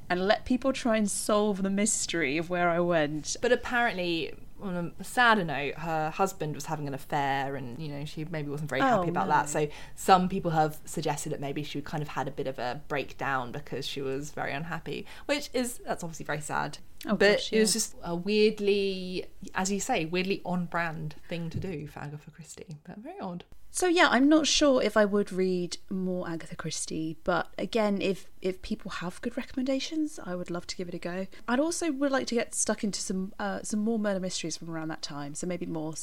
[0.10, 3.38] and let people try and solve the mystery of where I went.
[3.40, 8.04] But apparently, on a sadder note, her husband was having an affair, and you know
[8.06, 9.34] she maybe wasn't very Oh, happy about no.
[9.36, 9.48] that.
[9.50, 12.82] So some people have suggested that maybe she kind of had a bit of a
[12.88, 16.80] breakdown because she was very unhappy, which is that's obviously very sad.
[17.08, 21.60] Oh, but gosh, it was just a weirdly, as you say, weirdly on-brand thing to
[21.60, 23.44] do for Agatha Christie, but very odd.
[23.74, 28.28] So yeah, I'm not sure if I would read more Agatha Christie, but again, if
[28.42, 31.28] if people have good recommendations, I would love to give it a go.
[31.48, 34.70] I'd also would like to get stuck into some uh, some more murder mysteries from
[34.70, 35.94] around that time, so maybe more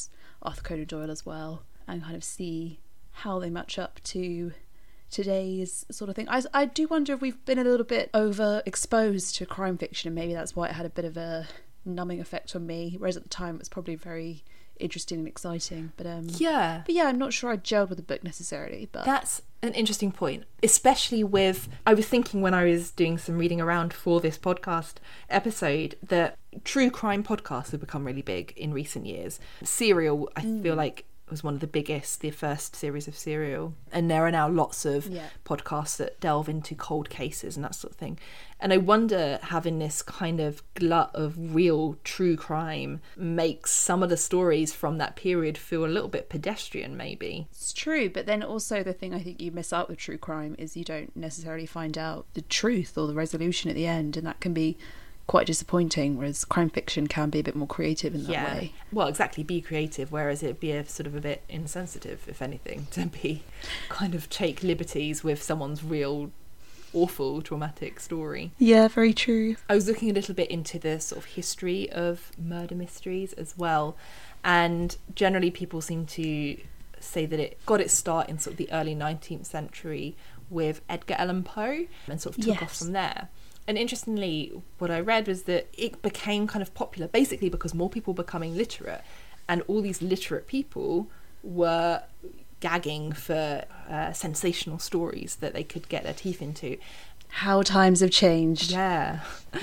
[0.42, 2.80] Arthur Conan Doyle as well, and kind of see
[3.12, 4.52] how they match up to
[5.10, 6.28] today's sort of thing.
[6.28, 10.14] I I do wonder if we've been a little bit overexposed to crime fiction, and
[10.14, 11.46] maybe that's why it had a bit of a
[11.84, 14.44] numbing effect on me, whereas at the time it was probably very
[14.78, 15.92] interesting and exciting.
[15.96, 16.82] But um, Yeah.
[16.86, 20.12] but yeah, I'm not sure I gelled with the book necessarily, but That's an interesting
[20.12, 21.68] point, especially with.
[21.86, 24.94] I was thinking when I was doing some reading around for this podcast
[25.28, 29.40] episode that true crime podcasts have become really big in recent years.
[29.64, 33.74] Serial, I feel like, was one of the biggest, the first series of Serial.
[33.92, 35.28] And there are now lots of Yeah.
[35.44, 38.18] podcasts that delve into cold cases and that sort of thing.
[38.60, 44.08] And I wonder having this kind of glut of real true crime makes some of
[44.10, 47.46] the stories from that period feel a little bit pedestrian, maybe.
[47.52, 48.08] it's true.
[48.10, 50.84] But then also the thing I think you miss out with true crime is you
[50.84, 54.52] don't necessarily find out the truth or the resolution at the end, and that can
[54.54, 54.76] be
[55.28, 56.16] quite disappointing.
[56.16, 58.72] Whereas crime fiction can be a bit more creative in that way.
[58.90, 59.44] Well, exactly.
[59.44, 63.44] Be creative, whereas it'd be a sort of a bit insensitive, if anything, to be
[63.88, 66.32] kind of take liberties with someone's real
[66.92, 68.50] awful traumatic story.
[68.58, 69.56] Yeah, very true.
[69.68, 73.54] I was looking a little bit into the sort of history of murder mysteries as
[73.56, 73.96] well,
[74.42, 76.56] and generally people seem to
[77.00, 80.16] say that it got its start in sort of the early 19th century
[80.50, 83.28] with Edgar Allan Poe and sort of took off from there.
[83.68, 87.90] And interestingly, what I read was that it became kind of popular basically because more
[87.90, 89.02] people were becoming literate,
[89.46, 91.10] and all these literate people
[91.42, 92.02] were
[92.60, 96.78] gagging for uh, sensational stories that they could get their teeth into.
[97.28, 98.72] How times have changed.
[98.72, 99.20] Yeah.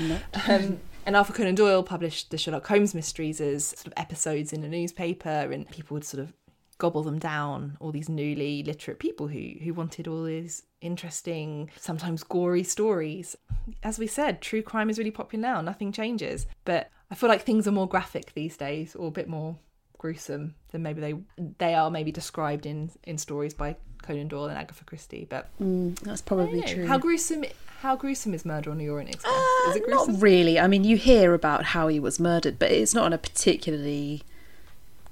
[0.47, 4.63] Um, and Arthur Conan Doyle published the Sherlock Holmes mysteries as sort of episodes in
[4.63, 6.33] a newspaper, and people would sort of
[6.77, 7.77] gobble them down.
[7.79, 13.35] All these newly literate people who who wanted all these interesting, sometimes gory stories.
[13.83, 15.61] As we said, true crime is really popular now.
[15.61, 19.27] Nothing changes, but I feel like things are more graphic these days, or a bit
[19.27, 19.57] more
[19.97, 21.15] gruesome than maybe they
[21.57, 25.25] they are maybe described in in stories by Conan Doyle and Agatha Christie.
[25.29, 26.88] But Mm, that's probably true.
[26.88, 27.45] how gruesome
[27.79, 29.33] how gruesome is murder on the Orient Express?
[29.33, 30.13] Uh, is it gruesome?
[30.13, 30.59] Not really.
[30.59, 34.23] I mean, you hear about how he was murdered, but it's not on a particularly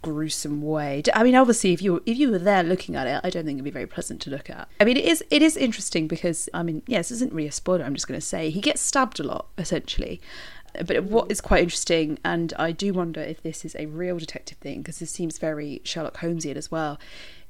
[0.03, 1.01] gruesome way.
[1.15, 3.57] I mean, obviously, if you if you were there looking at it, I don't think
[3.57, 4.67] it'd be very pleasant to look at.
[4.79, 7.51] I mean, it is it is interesting because I mean, yes, this isn't really a
[7.51, 7.83] spoiler.
[7.83, 10.21] I'm just going to say he gets stabbed a lot, essentially.
[10.85, 14.57] But what is quite interesting, and I do wonder if this is a real detective
[14.57, 16.99] thing because this seems very Sherlock Holmesian as well,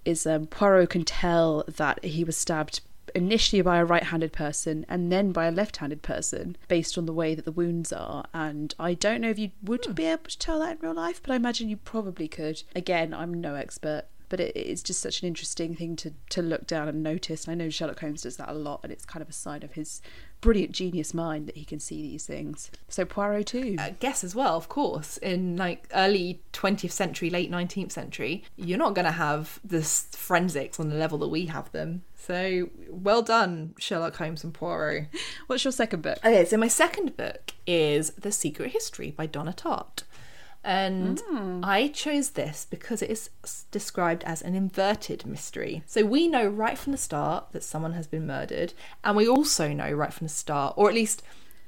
[0.03, 2.81] is um, Poirot can tell that he was stabbed
[3.15, 7.35] initially by a right-handed person and then by a left-handed person based on the way
[7.35, 8.25] that the wounds are.
[8.33, 9.91] And i don't know if you would hmm.
[9.93, 12.63] be able to tell that in real life but i imagine you probably could.
[12.75, 16.65] Again i'm no expert but it, it's just such an interesting thing to to look
[16.65, 19.21] down and notice and i know sherlock holmes does that a lot and it's kind
[19.21, 20.01] of a sign of his
[20.41, 24.35] brilliant genius mind that he can see these things so poirot too uh, guess as
[24.35, 29.11] well, of course, in like early 20th century, late 19th century, you're not going to
[29.11, 32.03] have this forensics on the level that we have them.
[32.15, 35.07] So well done, Sherlock Holmes and Poirot.
[35.47, 39.53] what's your second book Okay, so my second book is The Secret History by Donna
[39.53, 40.03] Tartt.
[40.63, 41.59] And hmm.
[41.63, 43.29] I chose this because it is
[43.71, 45.83] described as an inverted mystery.
[45.85, 48.73] So we know right from the start that someone has been murdered,
[49.03, 51.21] and we also know right from the start, or at least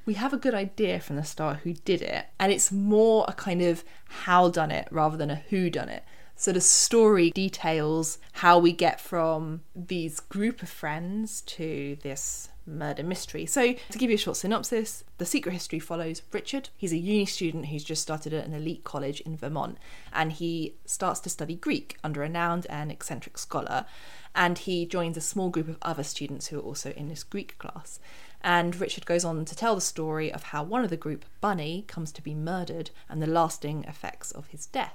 [0.05, 3.33] we have a good idea from the start who did it, and it's more a
[3.33, 6.03] kind of how done it rather than a who done it.
[6.37, 13.03] So the story details how we get from these group of friends to this murder
[13.03, 13.45] mystery.
[13.45, 16.69] So, to give you a short synopsis, the secret history follows Richard.
[16.75, 19.77] He's a uni student who's just started at an elite college in Vermont,
[20.11, 23.85] and he starts to study Greek under a renowned and eccentric scholar.
[24.37, 27.57] And he joins a small group of other students who are also in this Greek
[27.57, 27.99] class.
[28.41, 31.85] And Richard goes on to tell the story of how one of the group, Bunny,
[31.87, 34.93] comes to be murdered and the lasting effects of his death.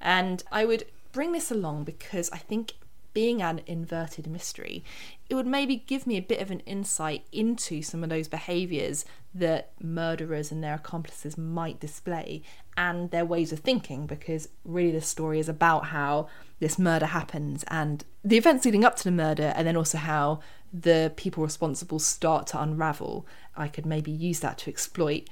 [0.00, 2.74] And I would bring this along because I think
[3.12, 4.84] being an inverted mystery,
[5.32, 9.06] it would maybe give me a bit of an insight into some of those behaviours
[9.34, 12.42] that murderers and their accomplices might display
[12.76, 16.28] and their ways of thinking, because really the story is about how
[16.60, 20.40] this murder happens and the events leading up to the murder, and then also how
[20.70, 23.26] the people responsible start to unravel.
[23.56, 25.30] I could maybe use that to exploit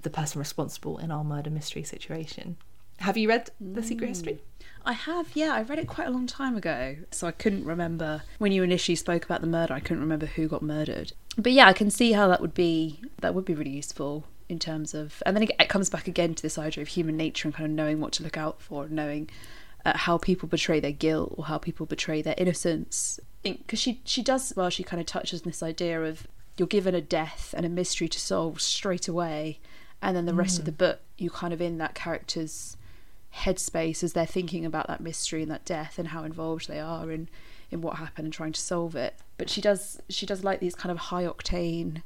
[0.00, 2.56] the person responsible in our murder mystery situation.
[3.00, 4.32] Have you read The Secret History?
[4.32, 4.55] Mm.
[4.86, 5.52] I have, yeah.
[5.52, 8.94] I read it quite a long time ago, so I couldn't remember when you initially
[8.94, 9.74] spoke about the murder.
[9.74, 13.00] I couldn't remember who got murdered, but yeah, I can see how that would be.
[13.20, 16.42] That would be really useful in terms of, and then it, comes back again to
[16.42, 19.28] this idea of human nature and kind of knowing what to look out for, knowing
[19.84, 23.18] uh, how people betray their guilt or how people betray their innocence.
[23.42, 26.94] Because she she does well, she kind of touches on this idea of you're given
[26.94, 29.58] a death and a mystery to solve straight away,
[30.00, 32.76] and then the rest of the book you're kind of in that character's
[33.36, 37.10] headspace as they're thinking about that mystery and that death and how involved they are
[37.10, 37.28] in
[37.70, 39.14] in what happened and trying to solve it.
[39.38, 42.02] But she does she does like these kind of high octane,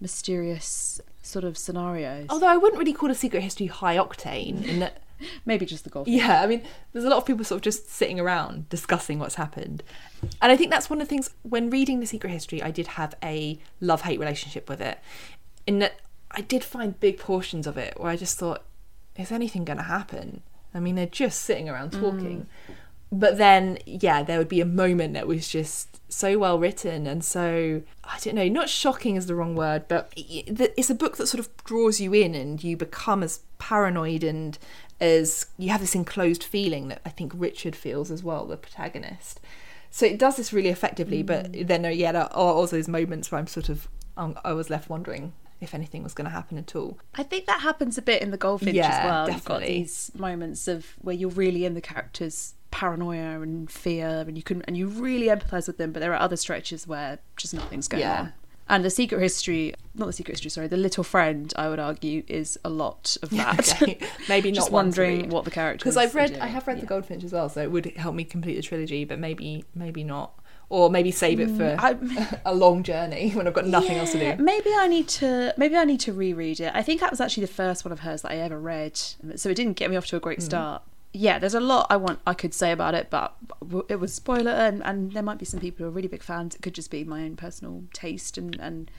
[0.00, 2.26] mysterious sort of scenarios.
[2.30, 5.02] Although I wouldn't really call a secret history high octane in that
[5.46, 6.08] Maybe just the golf.
[6.08, 9.36] Yeah, I mean, there's a lot of people sort of just sitting around discussing what's
[9.36, 9.82] happened.
[10.40, 12.88] And I think that's one of the things when reading The Secret History, I did
[12.88, 14.98] have a love hate relationship with it.
[15.66, 16.00] In that
[16.30, 18.64] I did find big portions of it where I just thought,
[19.16, 20.42] is anything going to happen?
[20.74, 22.46] I mean, they're just sitting around talking.
[23.10, 27.22] But then, yeah, there would be a moment that was just so well written and
[27.22, 31.26] so, I don't know, not shocking is the wrong word, but it's a book that
[31.26, 34.58] sort of draws you in and you become as paranoid and
[34.98, 39.40] as you have this enclosed feeling that I think Richard feels as well, the protagonist.
[39.90, 43.30] So it does this really effectively, but then, uh, yeah, there are also those moments
[43.30, 46.58] where I'm sort of, um, I was left wondering if anything was going to happen
[46.58, 46.98] at all.
[47.14, 49.26] I think that happens a bit in the Goldfinch Yeah, as well.
[49.30, 49.78] You've got definitely.
[49.82, 54.62] these moments of where you're really in the characters' paranoia and fear, and you can
[54.62, 55.92] and you really empathise with them.
[55.92, 58.20] But there are other stretches where just nothing's going Yeah.
[58.20, 58.32] on.
[58.68, 62.22] And the secret history, not the secret history, sorry, the little friend, I would argue,
[62.28, 63.82] is a lot of that.
[63.82, 63.98] Okay.
[64.28, 65.82] Maybe not just wondering what the characters.
[65.94, 66.38] because I've read.
[66.38, 66.82] I have read Yeah.
[66.82, 70.02] the Goldfinch as well, so it would help me complete the trilogy, but maybe maybe
[70.04, 70.32] not,
[70.68, 74.18] or maybe save it for I- a long journey when I've got nothing else to
[74.36, 74.42] do.
[74.42, 76.72] Maybe I need to maybe I need to reread it.
[76.74, 78.96] I think that was actually the first one of hers that I ever read,
[79.36, 80.24] so it didn't get me off to a Hmm.
[80.24, 80.82] great start.
[81.14, 83.34] Yeah, there's a lot I want I could say about it, but
[83.88, 86.54] it was spoiler, and, and there might be some people who are really big fans.
[86.54, 88.90] It could just be my own personal taste and and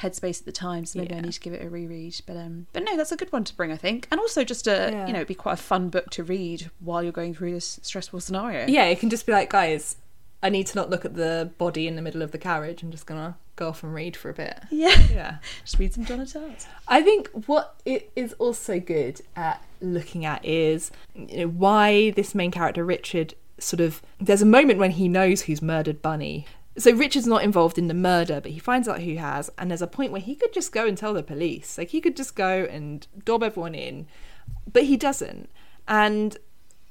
[0.00, 2.18] headspace at the time, so maybe I need to give it a reread.
[2.26, 4.66] But um, but no, that's a good one to bring, I think, and also just
[4.66, 5.06] a Yeah.
[5.06, 7.78] you know, it'd be quite a fun book to read while you're going through this
[7.82, 8.66] stressful scenario.
[8.66, 9.96] Yeah, it can just be like, guys,
[10.42, 12.82] I need to not look at the body in the middle of the carriage.
[12.82, 14.58] I'm just gonna go off and read for a bit.
[14.70, 14.98] yeah.
[15.12, 15.36] Yeah.
[15.64, 16.66] just read some Tartt.
[16.88, 22.34] I think what it is also good at looking at is you know, why this
[22.34, 26.46] main character Richard sort of there's a moment when he knows who's murdered Bunny.
[26.78, 29.82] So Richard's not involved in the murder, but he finds out who has, and there's
[29.82, 31.76] a point where he could just go and tell the police.
[31.76, 34.06] Like he could just go and dob everyone in,
[34.72, 35.50] but he doesn't.
[35.86, 36.38] And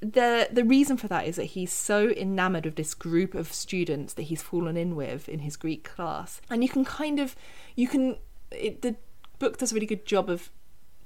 [0.00, 4.14] the the reason for that is that he's so enamored of this group of students
[4.14, 7.36] that he's fallen in with in his Greek class, and you can kind of
[7.76, 8.16] you can
[8.50, 8.96] it, the
[9.38, 10.50] book does a really good job of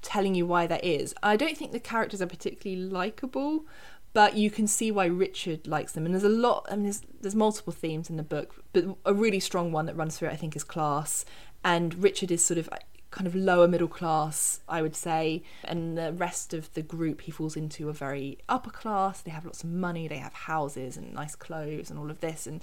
[0.03, 1.15] telling you why that is.
[1.23, 3.65] I don't think the characters are particularly likable,
[4.13, 6.05] but you can see why Richard likes them.
[6.05, 6.67] And there's a lot.
[6.71, 9.97] I mean, there's there's multiple themes in the book, but a really strong one that
[9.97, 11.25] runs through it, I think, is class.
[11.65, 12.69] And Richard is sort of
[13.15, 17.31] kind of lower middle class, I would say, and the rest of the group he
[17.31, 19.21] falls into are very upper class.
[19.21, 22.45] They have lots of money, they have houses and nice clothes and all of this,
[22.49, 22.61] and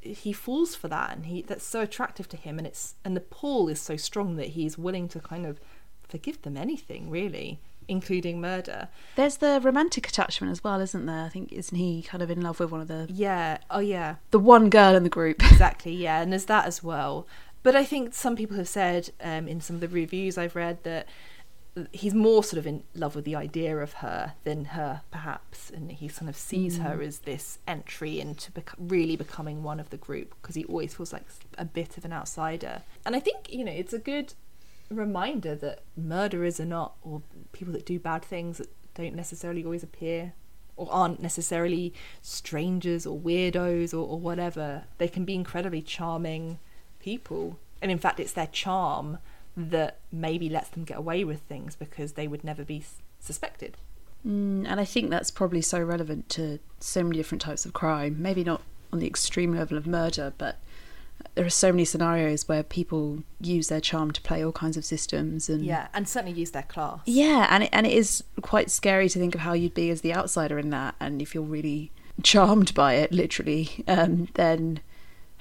[0.00, 3.20] he falls for that, and he that's so attractive to him, and it's and the
[3.20, 5.58] pull is so strong that he's willing to kind of
[6.08, 8.88] forgive them anything, really, including murder.
[9.16, 11.24] There's the romantic attachment as well, isn't there?
[11.24, 13.58] I think isn't he kind of in love with one of the Yeah.
[13.68, 14.16] Oh, yeah.
[14.30, 15.42] the one girl in the group?
[15.50, 17.26] exactly yeah and there's that as well
[17.62, 20.82] but i think some people have said um, in some of the reviews i've read
[20.84, 21.06] that
[21.92, 25.70] he's more sort of in love with the idea of her than her perhaps.
[25.70, 29.90] And he kind of sees her as this entry into bec- really becoming one of
[29.90, 32.82] the group because he always feels like a bit of an outsider.
[33.06, 34.34] And i think you know it's a good
[34.90, 39.82] reminder that murderers are not, or people that do bad things that don't necessarily always
[39.82, 40.34] appear
[40.76, 44.84] or aren't necessarily strangers or weirdos or, or whatever.
[44.98, 46.58] They can be incredibly charming
[47.00, 47.58] people.
[47.82, 49.18] And in fact, it's their charm
[49.56, 52.84] that maybe lets them get away with things because they would never be
[53.18, 53.76] suspected.
[54.26, 58.16] Mm, and I think that's probably so relevant to so many different types of crime.
[58.18, 60.58] Maybe not on the extreme level of murder, but
[61.34, 64.84] there are so many scenarios where people use their charm to play all kinds of
[64.84, 68.70] systems and yeah and certainly use their class yeah and it, and it is quite
[68.70, 71.44] scary to think of how you'd be as the outsider in that and if you're
[71.44, 71.90] really
[72.22, 74.80] charmed by it literally um, then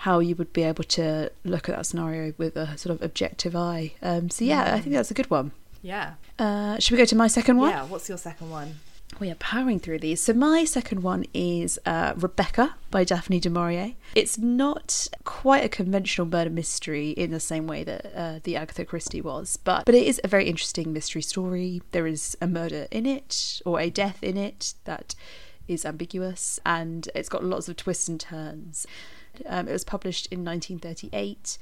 [0.03, 3.55] how you would be able to look at that scenario with a sort of objective
[3.55, 4.73] eye um, so yeah mm.
[4.73, 7.69] i think that's a good one yeah uh, should we go to my second one
[7.69, 8.75] yeah what's your second one
[9.19, 10.21] we are powering through these.
[10.21, 13.95] So my second one is uh, Rebecca by Daphne du Maurier.
[14.15, 18.85] It's not quite a conventional murder mystery in the same way that uh, the Agatha
[18.85, 21.81] Christie was, but but it is a very interesting mystery story.
[21.91, 25.15] There is a murder in it or a death in it that
[25.67, 28.87] is ambiguous, and it's got lots of twists and turns.
[29.45, 31.57] Um, it was published in 1938,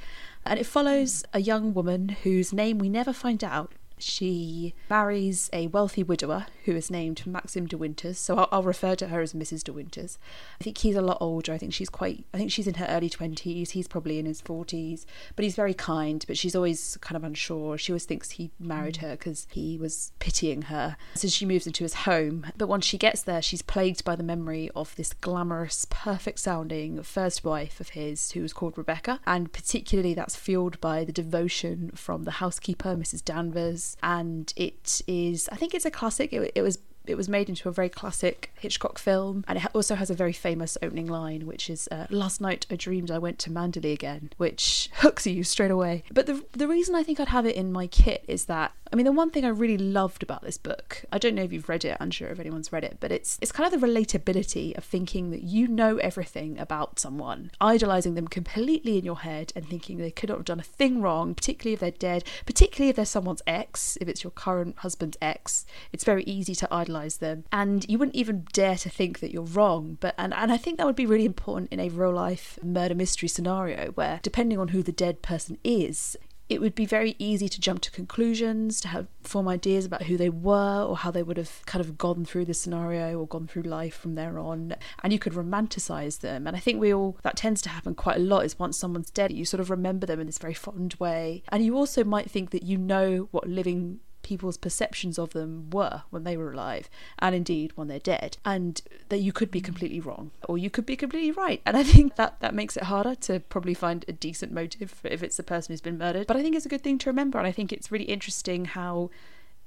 [0.46, 5.68] and it follows a young woman whose name we never find out she marries a
[5.68, 8.20] wealthy widower who is named Maxim de Winters.
[8.20, 9.64] So I'll, I'll, refer to her as Mrs.
[9.64, 10.20] de Winters.
[10.60, 11.54] I think he's a lot older.
[11.54, 13.72] I think she's quite, I think she's in her early 20s.
[13.72, 15.06] He's probably in his 40s.
[15.36, 17.78] But he's very kind, but she's always kind of unsure.
[17.78, 19.02] She always thinks he married mm.
[19.02, 20.98] her because he was pitying her.
[21.16, 22.48] So she moves into his home.
[22.58, 27.02] But once she gets there, she's plagued by the memory of this glamorous, perfect sounding
[27.04, 29.20] first wife of his who was called Rebecca.
[29.26, 33.24] And particularly that's fueled by the devotion from the housekeeper, Mrs.
[33.24, 36.34] Danvers and it is I think it's a classic.
[36.34, 39.96] It, it was it was made into a very classic Hitchcock film, and it also
[39.96, 43.40] has a very famous opening line, which is uh, "Last night I dreamed I went
[43.40, 46.04] to Manderley again," which hooks you straight away.
[46.12, 48.96] But the the reason I think I'd have it in my kit is that I
[48.96, 51.70] mean the one thing I really loved about this book, I don't know if you've
[51.70, 54.78] read it, I'm sure if anyone's read it, but it's it's kind of the relatability
[54.78, 59.68] of thinking that you know everything about someone, idolizing them completely in your head, and
[59.68, 62.96] thinking they could not have done a thing wrong, particularly if they're dead, particularly if
[62.96, 65.66] they're someone's ex, if it's your current husband's ex.
[65.92, 69.44] It's very easy to idolize them and you wouldn't even dare to think that you're
[69.44, 72.60] wrong but and, and i think that would be really important in a real life
[72.64, 76.16] murder mystery scenario where depending on who the dead person is
[76.50, 80.16] it would be very easy to jump to conclusions, to have form ideas about who
[80.16, 83.48] they were or how they would have kind of gone through the scenario or gone
[83.48, 84.76] through life from there on.
[85.04, 86.48] And you could romanticize them.
[86.48, 89.12] And I think we all, that tends to happen quite a lot is once someone's
[89.12, 91.44] dead, you sort of remember them in this very fond way.
[91.50, 96.04] And you also might think that you know what living people's perceptions of them were
[96.10, 99.64] when they were alive and indeed when they're dead and that you could be mm.
[99.64, 101.62] completely wrong or you could be completely right.
[101.66, 105.24] And i think that that makes it harder to probably find a decent motive if
[105.24, 106.28] it's the person who's been murdered.
[106.28, 108.66] But i think it's a good thing to remember and i think it's really interesting
[108.66, 109.10] how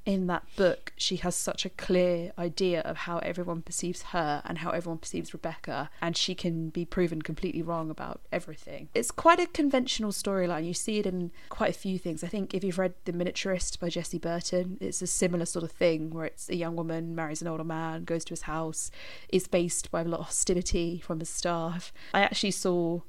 [0.06, 4.58] in that book, she has such a clear idea of how everyone perceives her and
[4.58, 8.88] how everyone perceives Rebecca, and she can be proven completely wrong about everything.
[8.94, 10.66] It's quite a conventional storyline.
[10.66, 12.24] You see it in quite a few things.
[12.24, 15.72] I think if you've read The Miniaturist by Jessie Burton, it's a similar sort of
[15.72, 18.90] thing where it's a young woman marries an older man, goes to his house,
[19.28, 21.92] is faced by a lot of hostility from his staff.
[22.14, 23.02] I actually saw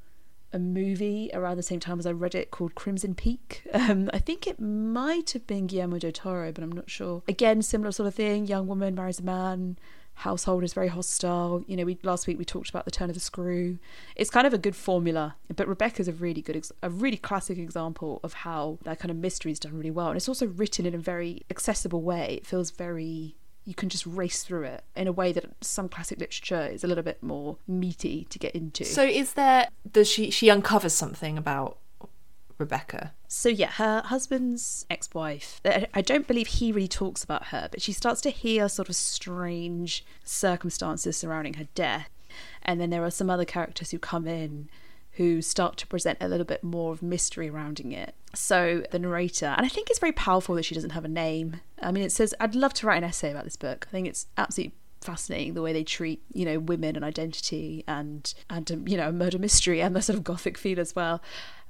[0.54, 3.68] a movie around the same time as I read it called Crimson Peak.
[3.82, 7.24] Um, I think it might have been Guillermo del Toro, but I'm not sure.
[7.28, 8.46] Again, similar sort of thing.
[8.46, 9.78] Young woman marries a man.
[10.14, 11.64] Household is very hostile.
[11.68, 13.80] You know, we last week we talked about the turn of the screw.
[14.16, 18.20] It's kind of a good formula, but Rebecca's a really good, a really classic example
[18.24, 20.94] of how that kind of mystery is done really well, and it's also written in
[20.94, 22.36] a very accessible way.
[22.36, 26.20] It feels very you can just race through it in a way that some classic
[26.20, 28.86] literature is a little bit more meaty to get into.
[28.86, 31.78] So is there does she she uncovers something about
[32.58, 33.14] Rebecca?
[33.28, 35.62] So yeah, her husband's ex-wife.
[35.66, 38.96] I don't believe he really talks about her, but she starts to hear sort of
[38.96, 42.10] strange circumstances surrounding her death.
[42.64, 44.70] And then there are some other characters who come in
[45.22, 48.16] who start to present a little bit more of mystery surrounding it.
[48.34, 51.62] So the narrator, and I think it's very powerful that she doesn't have a name.
[51.80, 53.86] I mean, it says, I'd love to write an essay about this book.
[53.88, 58.36] I think it's absolutely fascinating the way they treat you know women and identity and
[58.52, 61.24] and um, you know murder mystery and the sort of gothic feel as well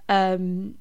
[0.10, 0.76] um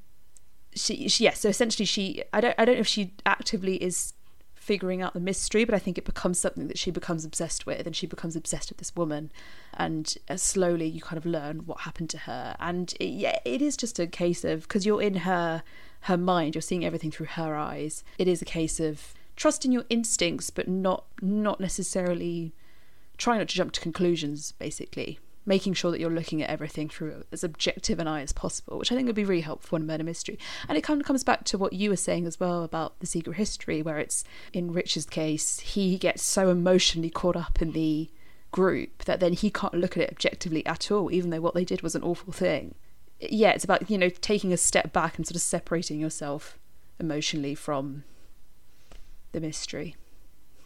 [0.74, 4.14] she, she yeah so essentially she i don't i don't know if she actively is
[4.60, 7.86] figuring out the mystery, but I think it becomes something that she becomes obsessed with,
[7.86, 9.32] and she becomes obsessed with this woman.
[9.74, 12.54] And uh, slowly, you kind of learn what happened to her.
[12.60, 15.62] And it, yeah, it is just a case of because you're in her
[16.02, 18.04] her mind, you're seeing everything through her eyes.
[18.18, 22.52] It is a case of trusting your instincts, but not not necessarily
[23.16, 25.18] trying not to jump to conclusions, basically.
[25.46, 28.92] Making sure that you're looking at everything through as objective an eye as possible, which
[28.92, 30.38] I think would be really helpful in a murder mystery.
[30.68, 33.06] And it kind of comes back to what you were saying as well about the
[33.06, 34.22] secret history, where it's
[34.52, 38.10] in Richard's case, he gets so emotionally caught up in the
[38.52, 41.64] group that then he can't look at it objectively at all, even though what they
[41.64, 42.74] did was an awful thing.
[43.20, 46.58] Yeah, it's about, you know, taking a step back and sort of separating yourself
[46.98, 48.04] emotionally from
[49.32, 49.96] the mystery.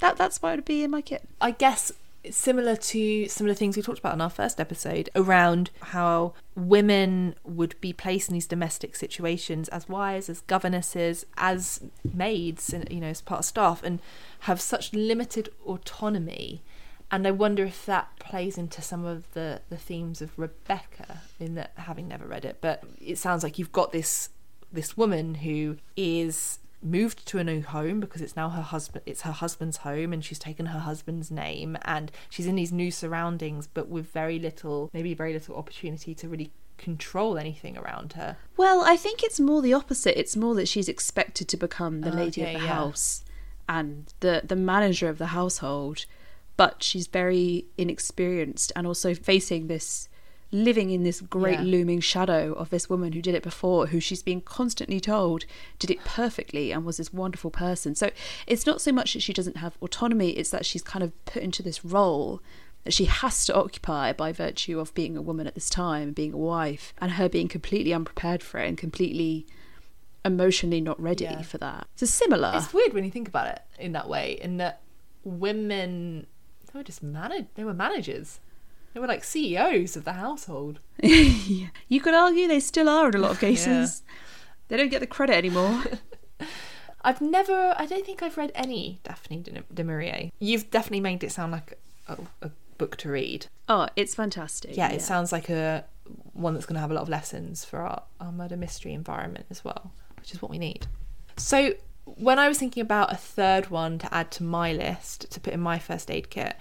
[0.01, 1.29] That that's why it would be in my kit.
[1.41, 1.93] I guess
[2.31, 7.81] similar to similar things we talked about in our first episode around how women would
[7.81, 11.81] be placed in these domestic situations as wives, as governesses, as
[12.13, 14.01] maids, and you know, as part of staff, and
[14.41, 16.63] have such limited autonomy.
[17.11, 21.55] And I wonder if that plays into some of the, the themes of Rebecca in
[21.55, 22.59] that having never read it.
[22.61, 24.31] But it sounds like you've got this
[24.73, 29.23] this woman who is moved to a new home because it's now her husband it's
[29.23, 33.67] her husband's home and she's taken her husband's name and she's in these new surroundings
[33.67, 38.83] but with very little maybe very little opportunity to really control anything around her Well,
[38.85, 40.19] I think it's more the opposite.
[40.19, 42.75] It's more that she's expected to become the oh, lady Okay, of the yeah.
[42.75, 43.25] house
[43.69, 46.05] and the the manager of the household,
[46.57, 50.09] but she's very inexperienced and also facing this
[50.55, 51.65] living in this great Yeah.
[51.65, 55.45] looming shadow of this woman who did it before, who she's been constantly told
[55.81, 57.95] did it perfectly and was this wonderful person.
[57.97, 58.11] So
[58.47, 61.43] it's not so much that she doesn't have autonomy, it's that she's kind of put
[61.43, 62.41] into this role
[62.85, 66.33] that she has to occupy by virtue of being a woman at this time, being
[66.35, 69.47] a wife, and her being completely unprepared for it and completely
[70.25, 71.43] emotionally not ready Yeah.
[71.43, 71.87] for that.
[71.97, 72.53] So similar.
[72.55, 74.83] it's weird when you think about it in that way in that
[75.25, 76.27] women
[76.73, 78.39] they were just managed they were managers
[78.95, 81.67] they were like ceos of the household Yeah.
[81.89, 84.03] You could argue they still are in a lot of cases.
[84.69, 85.83] They don't get the credit anymore.
[87.07, 90.31] I've never, I don't think I've read any Daphne de, de Maurier.
[90.39, 91.79] You've definitely made it sound like
[92.09, 93.47] a, a book to read.
[93.69, 94.75] oh, it's fantastic.
[94.77, 95.85] Yeah, it sounds like a
[96.33, 99.45] one that's going to have a lot of lessons for our, our murder mystery environment
[99.51, 100.87] as well, which is what we need.
[101.37, 101.75] So,
[102.05, 105.53] when I was thinking about a third one to add to my list to put
[105.53, 106.57] in my first aid kit,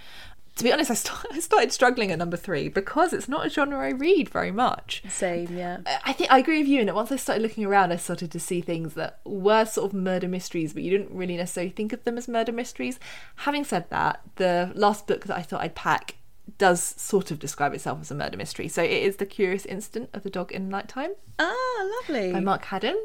[0.55, 3.49] to be honest, I, st- I started struggling at number three because it's not a
[3.49, 5.03] genre I read very much.
[5.09, 5.79] Same, yeah.
[6.05, 8.31] I think I agree with you in that once I started looking around, I started
[8.31, 11.93] to see things that were sort of murder mysteries, but you didn't really necessarily think
[11.93, 12.99] of them as murder mysteries.
[13.37, 16.15] Having said that, the last book that I thought I'd pack
[16.57, 18.67] does sort of describe itself as a murder mystery.
[18.67, 22.31] So it is The Curious Incident of the Dog in Nighttime Ah, lovely.
[22.33, 23.01] by Mark Haddon.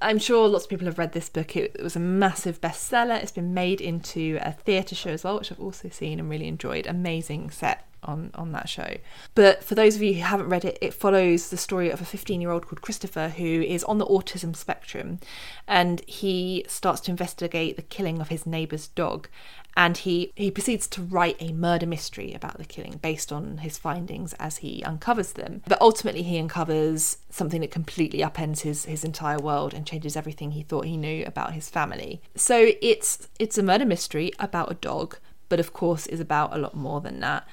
[0.00, 1.56] I'm sure lots of people have read this book.
[1.56, 3.20] It, it was a massive bestseller.
[3.22, 6.48] It's been made into a theatre show as well, which I've also seen and really
[6.48, 6.86] enjoyed.
[6.86, 8.96] Amazing set on on that show.
[9.34, 12.04] But for those of you who haven't read it, it follows the story of a
[12.04, 15.18] 15 year old called Christopher who is on the autism spectrum,
[15.66, 19.28] and he starts to investigate the killing of his neighbour's dog.
[19.76, 23.76] And he, he proceeds to write a murder mystery about the killing based on his
[23.76, 25.62] findings as he uncovers them.
[25.68, 30.52] But ultimately, he uncovers something that completely upends his, his entire world and changes everything
[30.52, 32.22] he thought he knew about his family.
[32.34, 35.18] So it's it's a murder mystery about a dog,
[35.50, 37.46] but of course is about a lot more than that.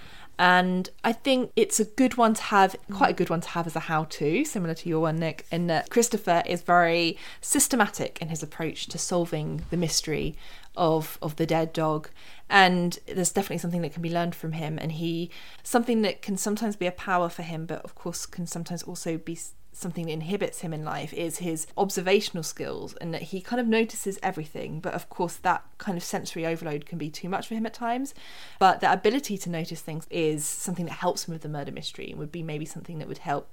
[0.44, 3.66] And I think it's a good one to have, quite a good one to have
[3.66, 8.22] as a how to, similar to your one, Nick, in that Christopher is very systematic
[8.22, 10.36] in his approach to solving the mystery
[10.76, 12.10] of of the dead dog.
[12.50, 14.78] And there's definitely something that can be learned from him.
[14.78, 15.32] And he
[15.64, 19.18] something that can sometimes be a power for him but of course can sometimes also
[19.18, 19.40] be
[19.76, 23.68] something that inhibits him in life is his observational skills and that he kind of
[23.68, 27.56] notices everything but of course that kind of sensory overload can be too much for
[27.56, 28.14] him at times
[28.60, 32.10] but the ability to notice things is something that helps him with the murder mystery
[32.10, 33.50] and would be maybe something that would help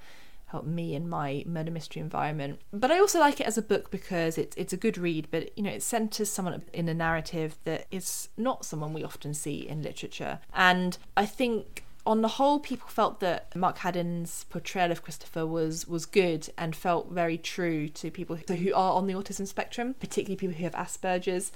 [0.50, 2.60] help me in my murder mystery environment.
[2.72, 5.56] But I also like it as a book because it's it's a good read, but
[5.56, 9.66] you know it centers someone in a narrative that is not someone we often see
[9.68, 10.40] in literature.
[10.52, 15.86] And I think on the whole, people felt that Mark Haddon's portrayal of Christopher was
[15.86, 19.94] was good and felt very true to people who, who are on the autism spectrum,
[19.94, 21.52] particularly people who have Asperger's.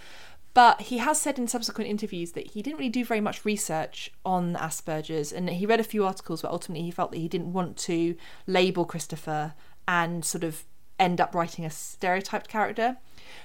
[0.52, 4.12] But he has said in subsequent interviews that he didn't really do very much research
[4.24, 7.52] on Asperger's and he read a few articles, but ultimately he felt that he didn't
[7.52, 8.14] want to
[8.46, 9.54] label Christopher
[9.88, 10.64] and sort of
[10.98, 12.98] end up writing a stereotyped character.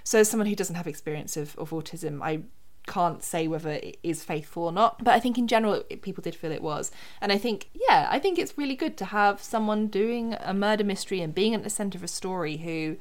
[0.03, 2.41] So, as someone who doesn't have experience of, of autism, I
[2.89, 5.03] can't say whether it is faithful or not.
[5.03, 6.91] But I think in general, it, people did feel it was.
[7.21, 10.83] And I think, yeah, I think it's really good to have someone doing a murder
[10.83, 12.97] mystery and being at the centre of a story who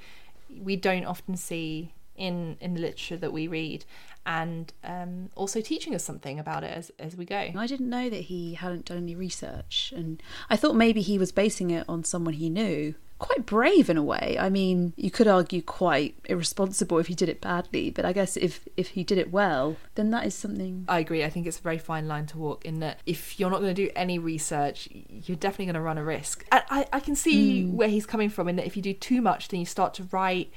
[0.61, 3.85] we don't often see in in the literature that we read
[4.29, 7.51] and um, also teaching us something about it as, as we go.
[7.57, 11.33] I didn't know that he hadn't done any research, and I thought maybe he was
[11.33, 12.95] basing it on someone he knew.
[13.19, 14.37] Quite brave in a way.
[14.39, 18.37] I mean, you could argue quite irresponsible if he did it badly, but I guess
[18.37, 20.85] if if he did it well, then that is something.
[20.89, 21.25] I agree.
[21.25, 23.75] I think it's a very fine line to walk in that if you're not going
[23.75, 26.45] to do any research, you're definitely going to run a risk.
[26.53, 27.73] And I, I can see Mm.
[27.73, 30.05] where he's coming from in that if you do too much, then you start to
[30.13, 30.53] write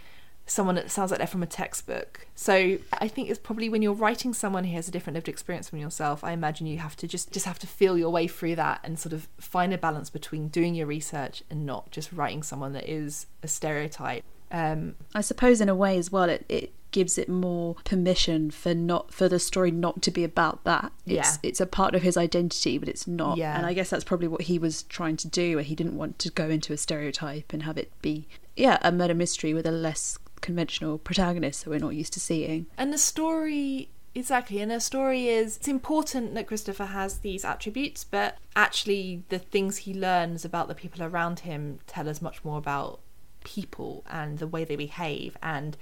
[0.45, 2.27] someone that sounds like they're from a textbook.
[2.35, 5.69] So I think it's probably when you're writing someone who has a different lived experience
[5.69, 8.55] from yourself, I imagine you have to just just have to feel your way through
[8.55, 12.43] that and sort of find a balance between doing your research and not just writing
[12.43, 14.23] someone that is a stereotype.
[14.51, 18.73] Um, I suppose in a way as well, it, it gives it more permission for
[18.73, 20.91] not for the story not to be about that.
[21.05, 21.35] It's Yeah.
[21.43, 23.37] it's a part of his identity, but it's not.
[23.37, 23.55] Yeah.
[23.55, 25.55] And I guess that's probably what he was trying to do.
[25.55, 28.27] Where he didn't want to go into a stereotype and have it be
[28.57, 32.67] yeah a murder mystery with a less conventional protagonists that we're not used to seeing.
[32.77, 38.03] And the story, exactly, and the story is it's important that Christopher has these attributes,
[38.03, 42.57] but actually, the things he learns about the people around him tell us much more
[42.57, 42.99] about
[43.43, 45.77] people and the way they behave and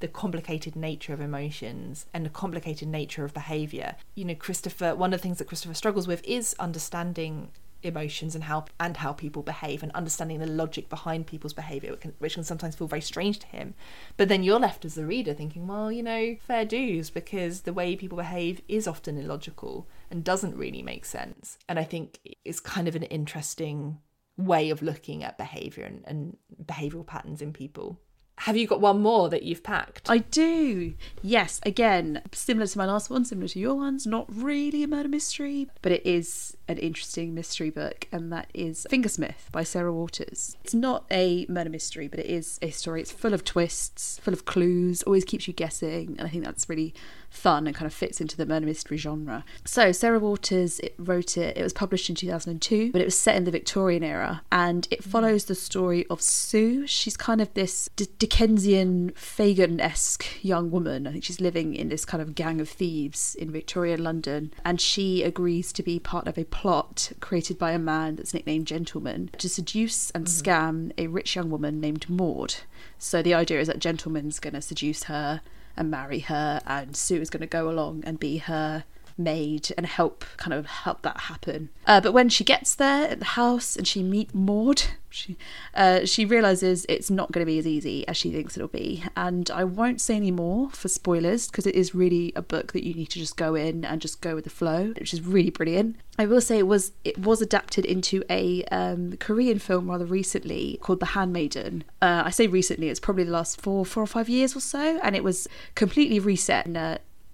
[0.00, 3.96] the complicated nature of emotions and the complicated nature of behavior.
[4.14, 7.50] You know, Christopher, one of the things that Christopher struggles with is understanding
[7.84, 12.00] emotions and how and how people behave and understanding the logic behind people's behavior which
[12.00, 13.74] can, which can sometimes feel very strange to him.
[14.16, 17.72] But then you're left as the reader thinking well you know fair dues because the
[17.72, 21.58] way people behave is often illogical and doesn't really make sense.
[21.68, 23.98] And i think it's kind of an interesting
[24.36, 28.00] way of looking at behavior and, and behavioral patterns in people
[28.38, 30.94] have you got one more that you've packed I do.
[31.22, 35.08] Yes, again, similar to my last one, similar to your ones, not really a murder
[35.08, 40.56] mystery, but it is an interesting mystery book, and that is Fingersmith by Sarah Waters.
[40.64, 43.00] It's not a murder mystery, but it is a story.
[43.00, 46.68] It's full of twists, full of clues, always keeps you guessing, and I think that's
[46.68, 46.94] really
[47.34, 49.44] fun and kind of fits into the murder mystery genre.
[49.64, 53.36] So, Sarah Waters it wrote it, it was published in 2002, but it was set
[53.36, 55.04] in the Victorian era, and it mm.
[55.04, 56.86] follows the story of Sue.
[56.86, 61.06] She's kind of this D- Dickensian Fagin esque young woman.
[61.06, 64.80] I think she's living in this kind of gang of thieves in Victorian London, and
[64.80, 69.30] she agrees to be part of a plot created by a man that's nicknamed Gentleman
[69.38, 70.30] to seduce and mm.
[70.30, 72.56] scam a rich young woman named Maud.
[72.98, 75.40] So the idea is that Gentleman's going to seduce her
[75.76, 78.84] and marry her, and Sue is going to go along and be her
[79.16, 81.70] maid and help kind of help that happen.
[81.86, 85.36] Uh, but when she gets there at the house and she meet Maud, she
[85.74, 89.04] uh, she realizes it's not going to be as easy as she thinks it'll be.
[89.16, 92.84] And I won't say any more for spoilers because it is really a book that
[92.84, 95.50] you need to just go in and just go with the flow, which is really
[95.50, 95.96] brilliant.
[96.18, 100.78] I will say it was it was adapted into a um, Korean film rather recently
[100.82, 101.84] called The Handmaiden.
[102.02, 104.98] Uh, I say recently; it's probably the last four four or five years or so,
[105.02, 106.66] and it was completely reset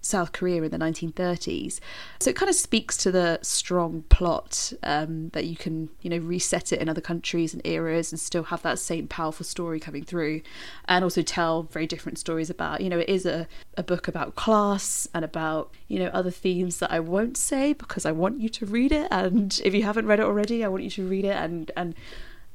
[0.01, 1.79] South Korea in the 1930s.
[2.19, 6.17] So it kind of speaks to the strong plot um, that you can, you know,
[6.17, 10.03] reset it in other countries and eras and still have that same powerful story coming
[10.03, 10.41] through,
[10.85, 13.47] and also tell very different stories about, you know, it is a,
[13.77, 18.05] a book about class and about, you know, other themes that I won't say because
[18.05, 19.07] I want you to read it.
[19.11, 21.95] And if you haven't read it already, I want you to read it and and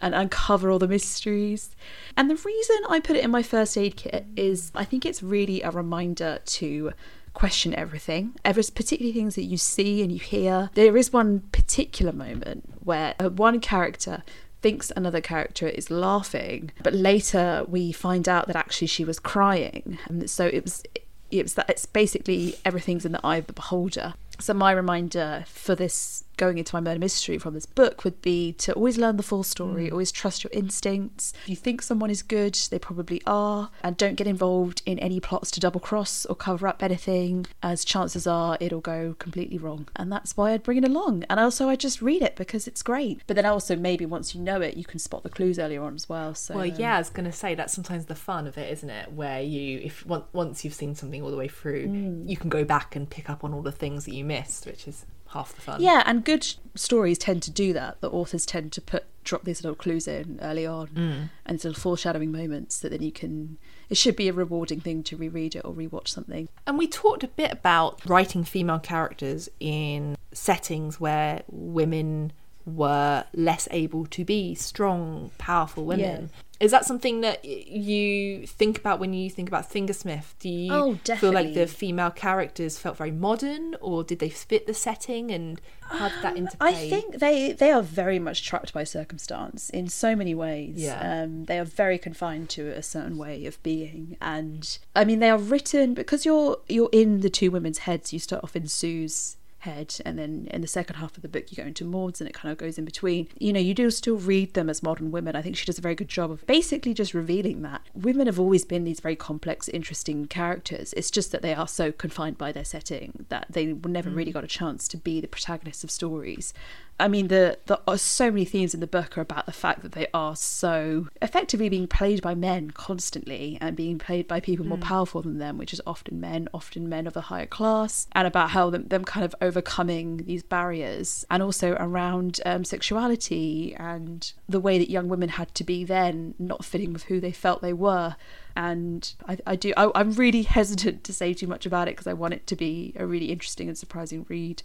[0.01, 1.75] and uncover all the mysteries.
[2.17, 5.23] And the reason I put it in my first aid kit is I think it's
[5.23, 6.93] really a reminder to
[7.37, 10.71] question everything, ever particularly things that you see and you hear.
[10.73, 14.25] There is one particular moment where uh, one character
[14.63, 19.99] thinks another character is laughing, but later we find out that actually she was crying.
[20.07, 20.83] And so it was
[21.31, 24.15] it was that it's basically everything's in the eye of the beholder.
[24.39, 28.53] So my reminder for this going into my murder mystery from this book would be
[28.55, 31.33] to always learn the full story, always trust your instincts.
[31.45, 35.21] If you think someone is good, they probably are, and don't get involved in any
[35.21, 39.89] plots to double cross or cover up anything, as chances are it'll go completely wrong.
[39.97, 41.25] And that's why I'd bring it along.
[41.31, 43.23] And also I just read it because it's great.
[43.27, 45.95] But then also maybe once you know it, you can spot the clues earlier on
[45.95, 46.35] as well.
[46.35, 48.91] So Well, yeah, I was going to say that's sometimes the fun of it, isn't
[48.91, 49.13] it?
[49.13, 52.29] Where you, if once you've seen something all the way through, Mm.
[52.29, 54.89] you can go back and pick up on all the things that you missed, which
[54.89, 55.81] is half the fun.
[55.81, 58.01] Yeah, and good stories tend to do that.
[58.01, 61.31] The authors tend to put drop these little clues in early on Mm.
[61.45, 63.59] and little foreshadowing moments that then you can.
[63.91, 66.49] It should be a rewarding thing to reread it or rewatch something.
[66.67, 72.33] And we talked a bit about writing female characters in settings where women
[72.65, 76.31] were less able to be strong, powerful women.
[76.59, 80.35] Is that something that you think about when you think about Fingersmith?
[80.39, 84.67] Do you Oh, feel like the female characters felt very modern, or did they fit
[84.67, 86.69] the setting, and how did that interplay?
[86.69, 90.77] I think they they are very much trapped by circumstance in so many ways.
[90.77, 91.23] Yeah.
[91.23, 95.31] Um, they are very confined to a certain way of being, and I mean they
[95.31, 98.13] are written because you're you're in the two women's heads.
[98.13, 99.37] You start off in Sue's
[99.67, 102.29] head, and then in the second half of the book you go into Maud's, and
[102.29, 103.29] it kind of goes in between.
[103.39, 105.37] You know, you do still read them as modern women.
[105.37, 108.41] I think she does a very good job of basically just revealing that women have
[108.41, 110.93] always been these very complex, interesting characters.
[110.95, 114.17] It's just that they are so confined by their setting that they never mm.
[114.17, 116.55] really got a chance to be the protagonists of stories.
[116.99, 119.83] I mean, the the uh, so many themes in the book are about the fact
[119.83, 124.65] that they are so effectively being played by men constantly and being played by people
[124.65, 128.27] more powerful than them, which is often men, often men of a higher class, and
[128.27, 134.33] about how them, them kind of overcoming these barriers, and also around um, sexuality and
[134.49, 137.61] the way that young women had to be then, not fitting with who they felt
[137.61, 138.17] they were.
[138.57, 139.75] And I, I do.
[139.77, 142.57] I, I'm really hesitant to say too much about it because I want it to
[142.57, 144.63] be a really interesting and surprising read.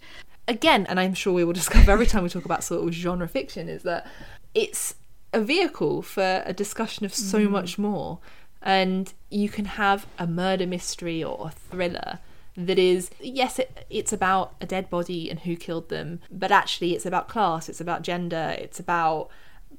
[0.48, 3.28] Again, and I'm sure we will discover every time we talk about sort of genre
[3.28, 4.06] fiction, is that
[4.54, 4.94] it's
[5.32, 7.50] a vehicle for a discussion of so mm.
[7.50, 8.18] much more.
[8.60, 12.20] And you can have a murder mystery or a thriller
[12.56, 16.94] that is, yes, it, it's about a dead body and who killed them, but actually
[16.94, 19.30] it's about class, it's about gender, it's about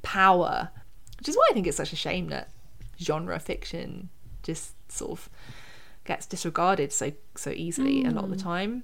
[0.01, 0.69] power,
[1.17, 2.49] which is why I think it's such a shame that
[2.99, 4.09] genre fiction
[4.41, 5.29] just sort of
[6.05, 8.43] gets disregarded so so easily a lot of the mm.
[8.43, 8.83] time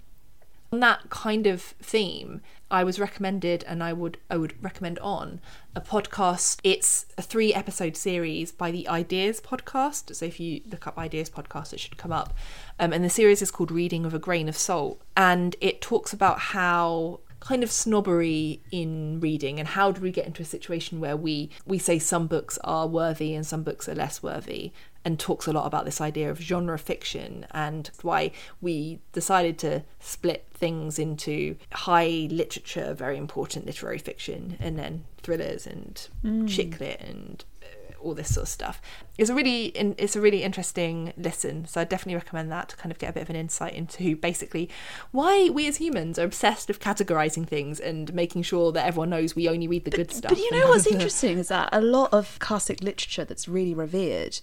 [0.72, 5.40] on that kind of theme i was recommended and i would i would recommend on
[5.76, 6.60] a podcast.
[6.64, 10.14] It's a three episode series by the ideas podcast.
[10.16, 12.34] So if you look up ideas podcast it should come up.
[12.80, 15.02] Um, and the series is called reading of a grain of salt.
[15.16, 20.28] And it talks about how kind of snobbery in reading and how do we get
[20.28, 23.96] into a situation where we we say some books are worthy and some books are
[23.96, 24.74] less worthy
[25.06, 28.32] and talks a lot about this idea of genre fiction and why
[28.62, 35.66] we decided to split things into high literature very important literary fiction and then thrillers
[35.66, 36.10] and
[36.48, 38.82] chick lit and uh, all this sort of stuff.
[39.18, 42.92] It's a really it's a really interesting listen, so I definitely recommend that to kind
[42.92, 44.70] of get a bit of an insight into basically
[45.12, 49.36] why we as humans are obsessed with categorizing things and making sure that everyone knows
[49.36, 50.32] we only read the good stuff.
[50.32, 54.40] But you know what's interesting is that a lot of classic literature that's really revered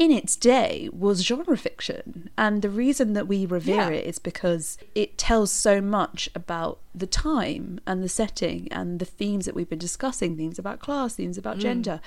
[0.00, 2.30] in its day was genre fiction.
[2.38, 3.98] And the reason that we revere Yeah.
[3.98, 9.04] it is because it tells so much about the time and the setting and the
[9.04, 11.60] themes that we've been discussing themes about class, themes about Mm.
[11.60, 12.00] gender.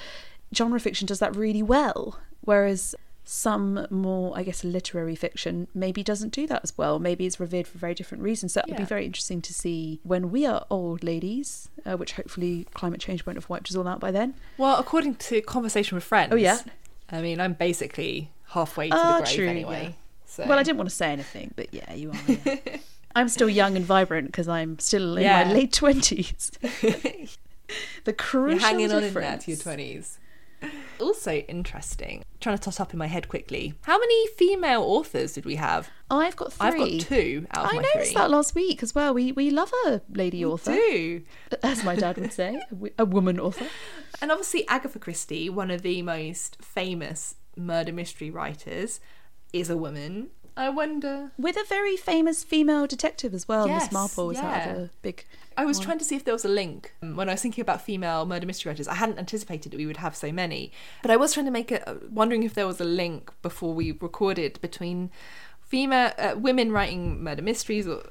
[0.56, 2.20] Genre fiction does that really well.
[2.42, 6.98] Whereas some more, I guess, literary fiction maybe doesn't do that as well.
[7.00, 8.54] Maybe it's revered for very different reasons.
[8.54, 12.14] So it would be very interesting to see when we are old ladies, uh, which
[12.14, 14.34] hopefully climate change won't have wiped us all out by then.
[14.58, 16.34] Well, according to conversation with friends.
[16.34, 16.58] Oh, yeah?
[17.14, 19.84] I mean, I'm basically halfway to Ah, the grave true, anyway.
[19.84, 19.92] yeah.
[20.26, 20.46] So.
[20.48, 22.18] Well, I didn't want to say anything, but yeah, you are.
[22.46, 22.56] yeah.
[23.16, 25.44] I'm still young and vibrant because I'm still in Yeah.
[25.46, 26.52] my late twenties.
[28.04, 29.28] the crucial You're hanging on in difference.
[29.28, 30.20] there to your twenties.
[31.04, 32.24] Also interesting.
[32.40, 33.74] Trying to toss up in my head quickly.
[33.84, 35.90] How many female authors did we have?
[36.10, 38.22] I've got 3 I've got two out of I my noticed three.
[38.22, 39.14] that last week as well.
[39.14, 41.24] We we love a lady author, Two.
[41.64, 42.62] as my dad would say,
[42.98, 43.68] a woman author.
[44.22, 49.00] And obviously, Agatha Christie, one of the most famous murder mystery writers,
[49.52, 50.30] is a woman.
[50.56, 51.32] I wonder.
[51.38, 53.68] with a very famous female detective as well.
[53.68, 54.72] Yes, Miss Marple that yeah.
[54.72, 55.26] other big.
[55.56, 55.86] I was one.
[55.86, 58.26] trying to see if there was a link Um, when I was thinking about female
[58.26, 58.88] murder mystery writers.
[58.88, 61.72] I hadn't anticipated that we would have so many, but I was trying to make
[61.72, 65.12] a wondering if there was a link before we recorded between
[65.62, 68.04] female uh, women writing murder mysteries or,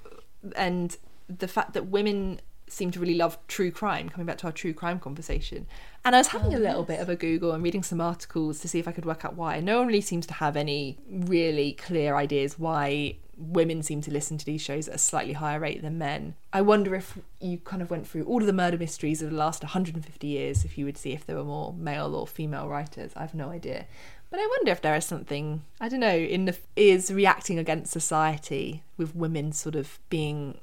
[0.57, 0.97] and
[1.29, 2.41] the fact that women
[2.73, 4.09] seem to really love true crime.
[4.09, 5.67] Coming back to our true crime conversation,
[6.05, 8.61] and I was having a oh, little bit of a Google and reading some articles
[8.61, 9.61] to see if I could work out why.
[9.61, 14.39] No one really seems to have any really clear ideas why women seem to listen
[14.39, 16.35] to these shows at a slightly higher rate than men.
[16.53, 19.37] I wonder if you kind of went through all of the murder mysteries of the
[19.37, 23.13] last 150 years, if you would see if there were more male or female writers.
[23.17, 23.87] I have no idea.
[24.31, 27.93] But I wonder if there is something, I don't know, in the is reacting against
[27.93, 30.59] society with women sort of being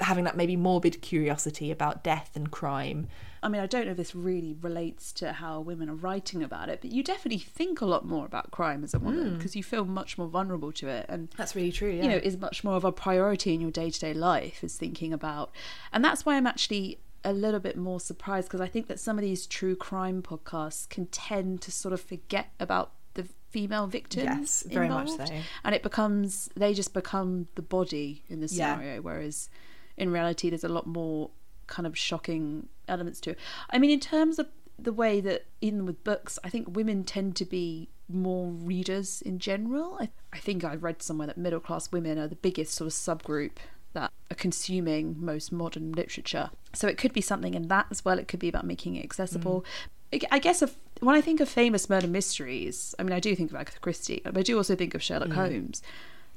[0.00, 3.08] having that maybe morbid curiosity about death and crime.
[3.42, 6.68] I mean, I don't know if this really relates to how women are writing about
[6.68, 9.36] it, but you definitely think a lot more about crime as a woman hmm.
[9.36, 12.02] because you feel much more vulnerable to it, and That's really true, yeah.
[12.04, 14.76] you know is much more of a priority in your day to day life is
[14.76, 15.50] thinking about,
[15.92, 19.16] and that's why I'm actually a little bit more surprised because I think that some
[19.18, 24.24] of these true crime podcasts can tend to sort of forget about the female victims
[24.24, 25.24] Yes, very much so.
[25.64, 28.76] and it becomes they just become the body in the Yeah.
[28.76, 29.48] scenario, whereas
[29.96, 31.30] in reality there's a lot more
[31.66, 33.38] kind of shocking elements to it.
[33.70, 37.36] I mean, in terms of the way that even with books, I think women tend
[37.36, 39.96] to be more readers in general.
[40.00, 42.92] I, I think I read somewhere that middle class women are the biggest sort of
[42.92, 43.52] subgroup
[43.92, 46.50] that are consuming most modern literature.
[46.72, 48.18] So it could be something in that as well.
[48.18, 49.64] It could be about making it accessible.
[50.12, 50.24] Mm.
[50.30, 53.50] I guess if, when I think of famous murder mysteries, I mean, I do think
[53.50, 55.34] of Agatha Christie, but I do also think of Sherlock mm.
[55.34, 55.82] Holmes.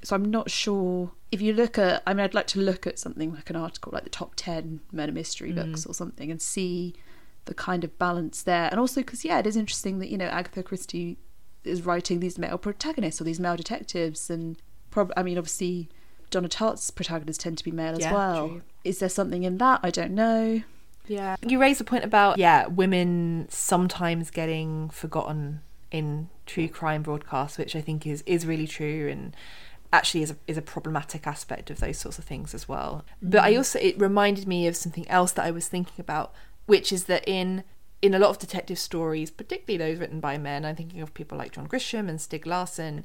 [0.06, 2.04] So I'm not sure if you look at.
[2.06, 4.82] I mean, I'd like to look at something like an article, like the top ten
[4.92, 5.56] murder mystery mm.
[5.56, 6.94] books or something, and see
[7.46, 8.70] the kind of balance there.
[8.70, 11.18] And also because yeah, it is interesting that you know Agatha Christie
[11.64, 14.58] is writing these male protagonists or these male detectives, and
[14.92, 15.90] prob- I mean, obviously
[16.30, 18.50] Donna Tartt's protagonists tend to be male as well.
[18.50, 18.62] True.
[18.84, 19.80] Is there something in that?
[19.84, 20.62] I don't know.
[21.08, 21.36] Yeah.
[21.46, 27.76] You raise a point about, yeah, women sometimes getting forgotten in true crime broadcasts, which
[27.76, 29.36] I think is, is really true and
[29.96, 33.06] actually is a, is a problematic aspect of those sorts of things as well.
[33.22, 33.58] But I mm.
[33.58, 36.34] also, it reminded me of something else that I was thinking about,
[36.66, 37.64] which is that in
[38.02, 41.38] in a lot of detective stories, particularly those written by men, I'm thinking of people
[41.38, 43.04] like John Grisham and Stieg Larsson,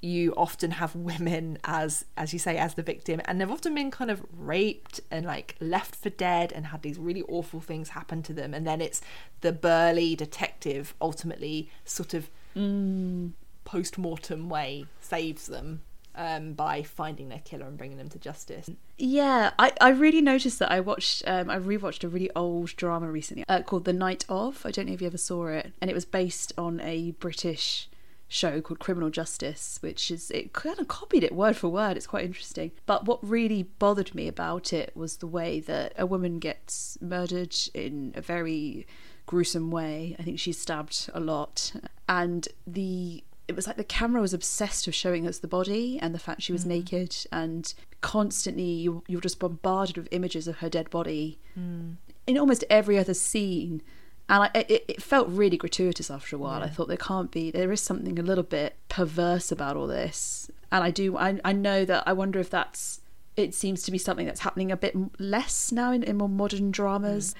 [0.00, 3.90] you often have women as as you say as the victim and they've often been
[3.90, 8.22] kind of raped and like left for dead and had these really awful things happen
[8.22, 9.00] to them and then it's
[9.40, 13.32] the burly detective ultimately sort of mm,
[13.64, 15.82] post-mortem way saves them
[16.18, 18.68] um, by finding their killer and bringing them to justice.
[18.98, 23.10] Yeah, I, I really noticed that I watched, um, I rewatched a really old drama
[23.10, 24.66] recently uh, called The Night of.
[24.66, 25.72] I don't know if you ever saw it.
[25.80, 27.88] And it was based on a British
[28.26, 31.96] show called Criminal Justice, which is it kind of copied it word for word.
[31.96, 32.72] It's quite interesting.
[32.84, 37.56] But what really bothered me about it was the way that a woman gets murdered
[37.72, 38.86] in a very
[39.24, 40.16] gruesome way.
[40.18, 41.72] I think she's stabbed a lot,
[42.08, 46.14] and the it was like the camera was obsessed with showing us the body and
[46.14, 46.68] the fact she was mm.
[46.68, 51.96] naked and constantly you, you're just bombarded with images of her dead body mm.
[52.26, 53.82] in almost every other scene
[54.28, 56.60] and I, it, it, felt really gratuitous after a while.
[56.60, 56.66] Yeah.
[56.66, 60.50] I thought there can't be, there is something a little bit perverse about all this,
[60.70, 63.00] and I do, I, I know that I wonder if that's,
[63.36, 66.70] it seems to be something that's happening a bit less now in, in more modern
[66.70, 67.34] dramas.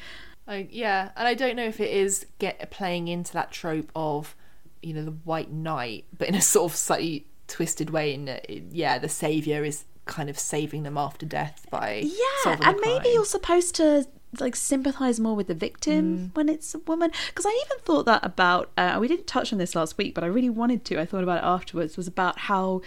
[0.49, 0.53] Mm.
[0.53, 4.35] I, yeah, and I don't know if it is get playing into that trope of,
[4.83, 8.14] you know, the white knight, but in a sort of slightly twisted way.
[8.14, 12.79] In that, yeah, the savior is kind of saving them after death by yeah, and
[12.83, 14.07] maybe you're supposed to
[14.41, 16.37] like sympathize more with the victim mm.
[16.37, 19.59] when it's a woman because i even thought that about uh, we didn't touch on
[19.59, 22.39] this last week but i really wanted to i thought about it afterwards was about
[22.41, 22.81] how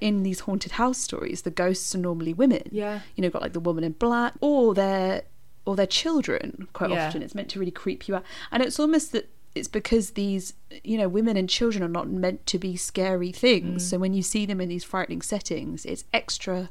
[0.00, 3.52] in these haunted house stories the ghosts are normally women yeah you know got like
[3.52, 5.22] the woman in black or their
[5.66, 7.08] or their children quite yeah.
[7.08, 10.54] often it's meant to really creep you out and it's almost that it's because these
[10.84, 13.90] you know women and children are not meant to be scary things mm.
[13.90, 16.68] so when you see them in these frightening settings it's extra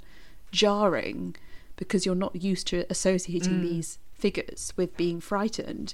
[0.52, 1.36] jarring
[1.76, 3.62] because you're not used to associating mm.
[3.62, 5.94] these figures with being frightened.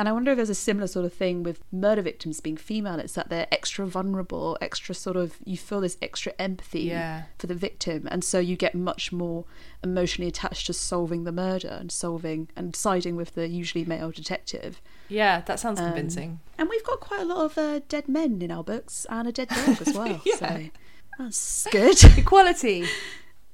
[0.00, 2.98] And I wonder if there's a similar sort of thing with murder victims being female.
[2.98, 7.24] It's that they're extra vulnerable, extra sort of, you feel this extra empathy yeah.
[7.38, 8.08] for the victim.
[8.10, 9.44] And so you get much more
[9.84, 14.80] emotionally attached to solving the murder and solving and siding with the usually male detective.
[15.10, 16.40] Yeah, that sounds um, convincing.
[16.56, 19.32] And we've got quite a lot of uh, dead men in our books and a
[19.32, 20.22] dead dog as well.
[20.24, 20.36] yeah.
[20.36, 20.70] So
[21.18, 22.02] that's good.
[22.16, 22.86] Equality.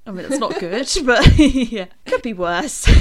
[0.07, 2.87] I mean, it's not good, but yeah, could be worse.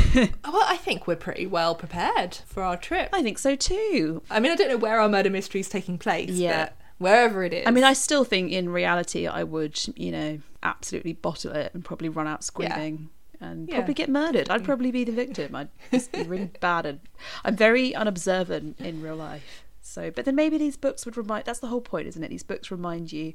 [0.46, 3.10] Oh, well, I think we're pretty well prepared for our trip.
[3.12, 4.22] I think so too.
[4.30, 6.70] I mean, I don't know where our murder mystery is taking place, yeah.
[7.00, 7.68] wherever it is.
[7.68, 11.84] I mean, I still think in reality, I would, you know, absolutely bottle it and
[11.84, 13.10] probably run out screaming.
[13.42, 13.48] Yeah.
[13.48, 13.76] And yeah.
[13.76, 14.50] probably get murdered.
[14.50, 14.66] I'd mm.
[14.66, 15.54] probably be the victim.
[15.56, 16.86] I'd just be really bad.
[16.86, 17.02] And
[17.44, 19.66] I'm very unobservant in real life.
[19.82, 21.46] So, but then maybe these books would remind.
[21.46, 22.30] That's the whole point, isn't it?
[22.30, 23.34] These books remind you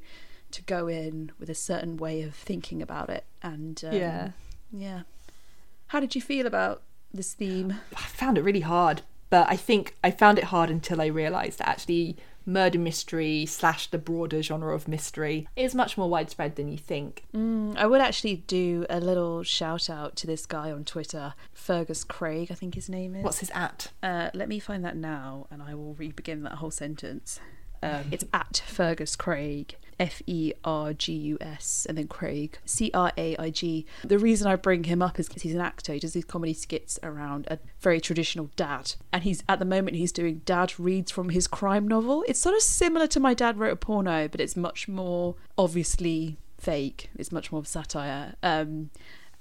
[0.51, 4.29] to go in with a certain way of thinking about it and um, yeah
[4.71, 5.01] yeah
[5.87, 6.81] how did you feel about
[7.13, 11.01] this theme i found it really hard but i think i found it hard until
[11.01, 16.09] i realized that actually murder mystery slash the broader genre of mystery is much more
[16.09, 17.23] widespread than you think.
[17.35, 22.03] Mm, I would actually do a little shout out to this guy on Twitter, Fergus
[22.03, 23.23] Craig, I think his name is.
[23.23, 23.91] What's his at?
[24.01, 27.39] Uh, let me find that now and I will re begin that whole sentence.
[27.83, 29.75] Um, it's at Fergus Craig.
[30.01, 33.85] F E R G U S, and then Craig, C R A I G.
[34.03, 35.93] The reason I bring him up is because he's an actor.
[35.93, 38.95] He does these comedy skits around a very traditional dad.
[39.13, 42.25] And he's, at the moment, he's doing dad reads from his crime novel.
[42.27, 46.37] It's sort of similar to My Dad Wrote a Porno, but it's much more obviously
[46.57, 47.11] fake.
[47.15, 48.33] It's much more of satire.
[48.41, 48.89] Um,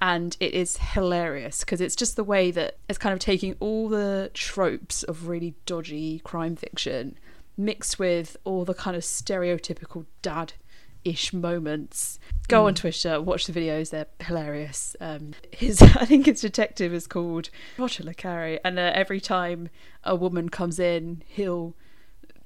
[0.03, 3.89] and it is hilarious because it's just the way that it's kind of taking all
[3.89, 7.19] the tropes of really dodgy crime fiction
[7.61, 10.55] mixed with all the kind of stereotypical dad
[11.05, 12.19] ish moments.
[12.49, 14.97] Go on Twitter, watch the videos; they're hilarious.
[15.01, 19.69] Um, his, I think his detective is called Roger LeCarrie, and uh, every time
[20.05, 21.75] a woman comes in, he'll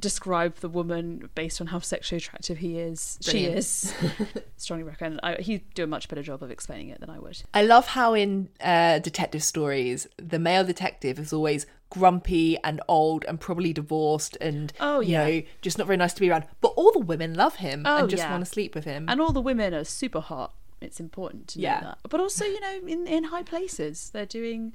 [0.00, 3.18] describe the woman based on how sexually attractive he is.
[3.24, 3.54] Brilliant.
[3.54, 3.94] She is.
[4.58, 5.20] Strongly recommend.
[5.22, 7.42] I, he'd do a much better job of explaining it than I would.
[7.54, 13.24] I love how in uh, detective stories, the male detective is always grumpy and old
[13.26, 15.26] and probably divorced and Oh, you yeah.
[15.26, 16.44] know just not very nice to be around.
[16.60, 18.30] But all the women love him Oh, and just yeah.
[18.30, 19.06] want to sleep with him.
[19.08, 20.52] And all the women are super hot.
[20.80, 21.80] It's important to know Yeah.
[21.80, 21.98] that.
[22.08, 24.74] But also, you know, in, in high places, they're doing.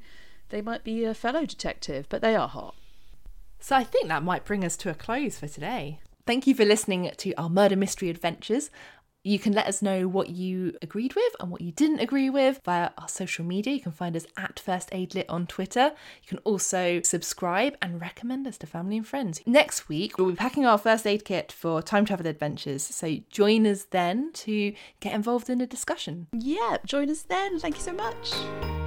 [0.49, 2.73] They might be a fellow detective, but they are hot.
[3.59, 5.99] So I think that might bring us to a close for today.
[6.25, 8.71] Thank you for listening to our murder mystery adventures.
[9.23, 12.61] You can let us know what you agreed with and what you didn't agree with
[12.63, 13.73] via our social media.
[13.73, 15.91] You can find us at First Aid Lit on Twitter.
[16.23, 19.41] You can also subscribe and recommend us to family and friends.
[19.45, 22.83] Next week, we'll be packing our first aid kit for time travel adventures.
[22.83, 26.27] So join us then to get involved in a discussion.
[26.31, 27.59] Yeah, join us then.
[27.59, 28.78] Thank you so much.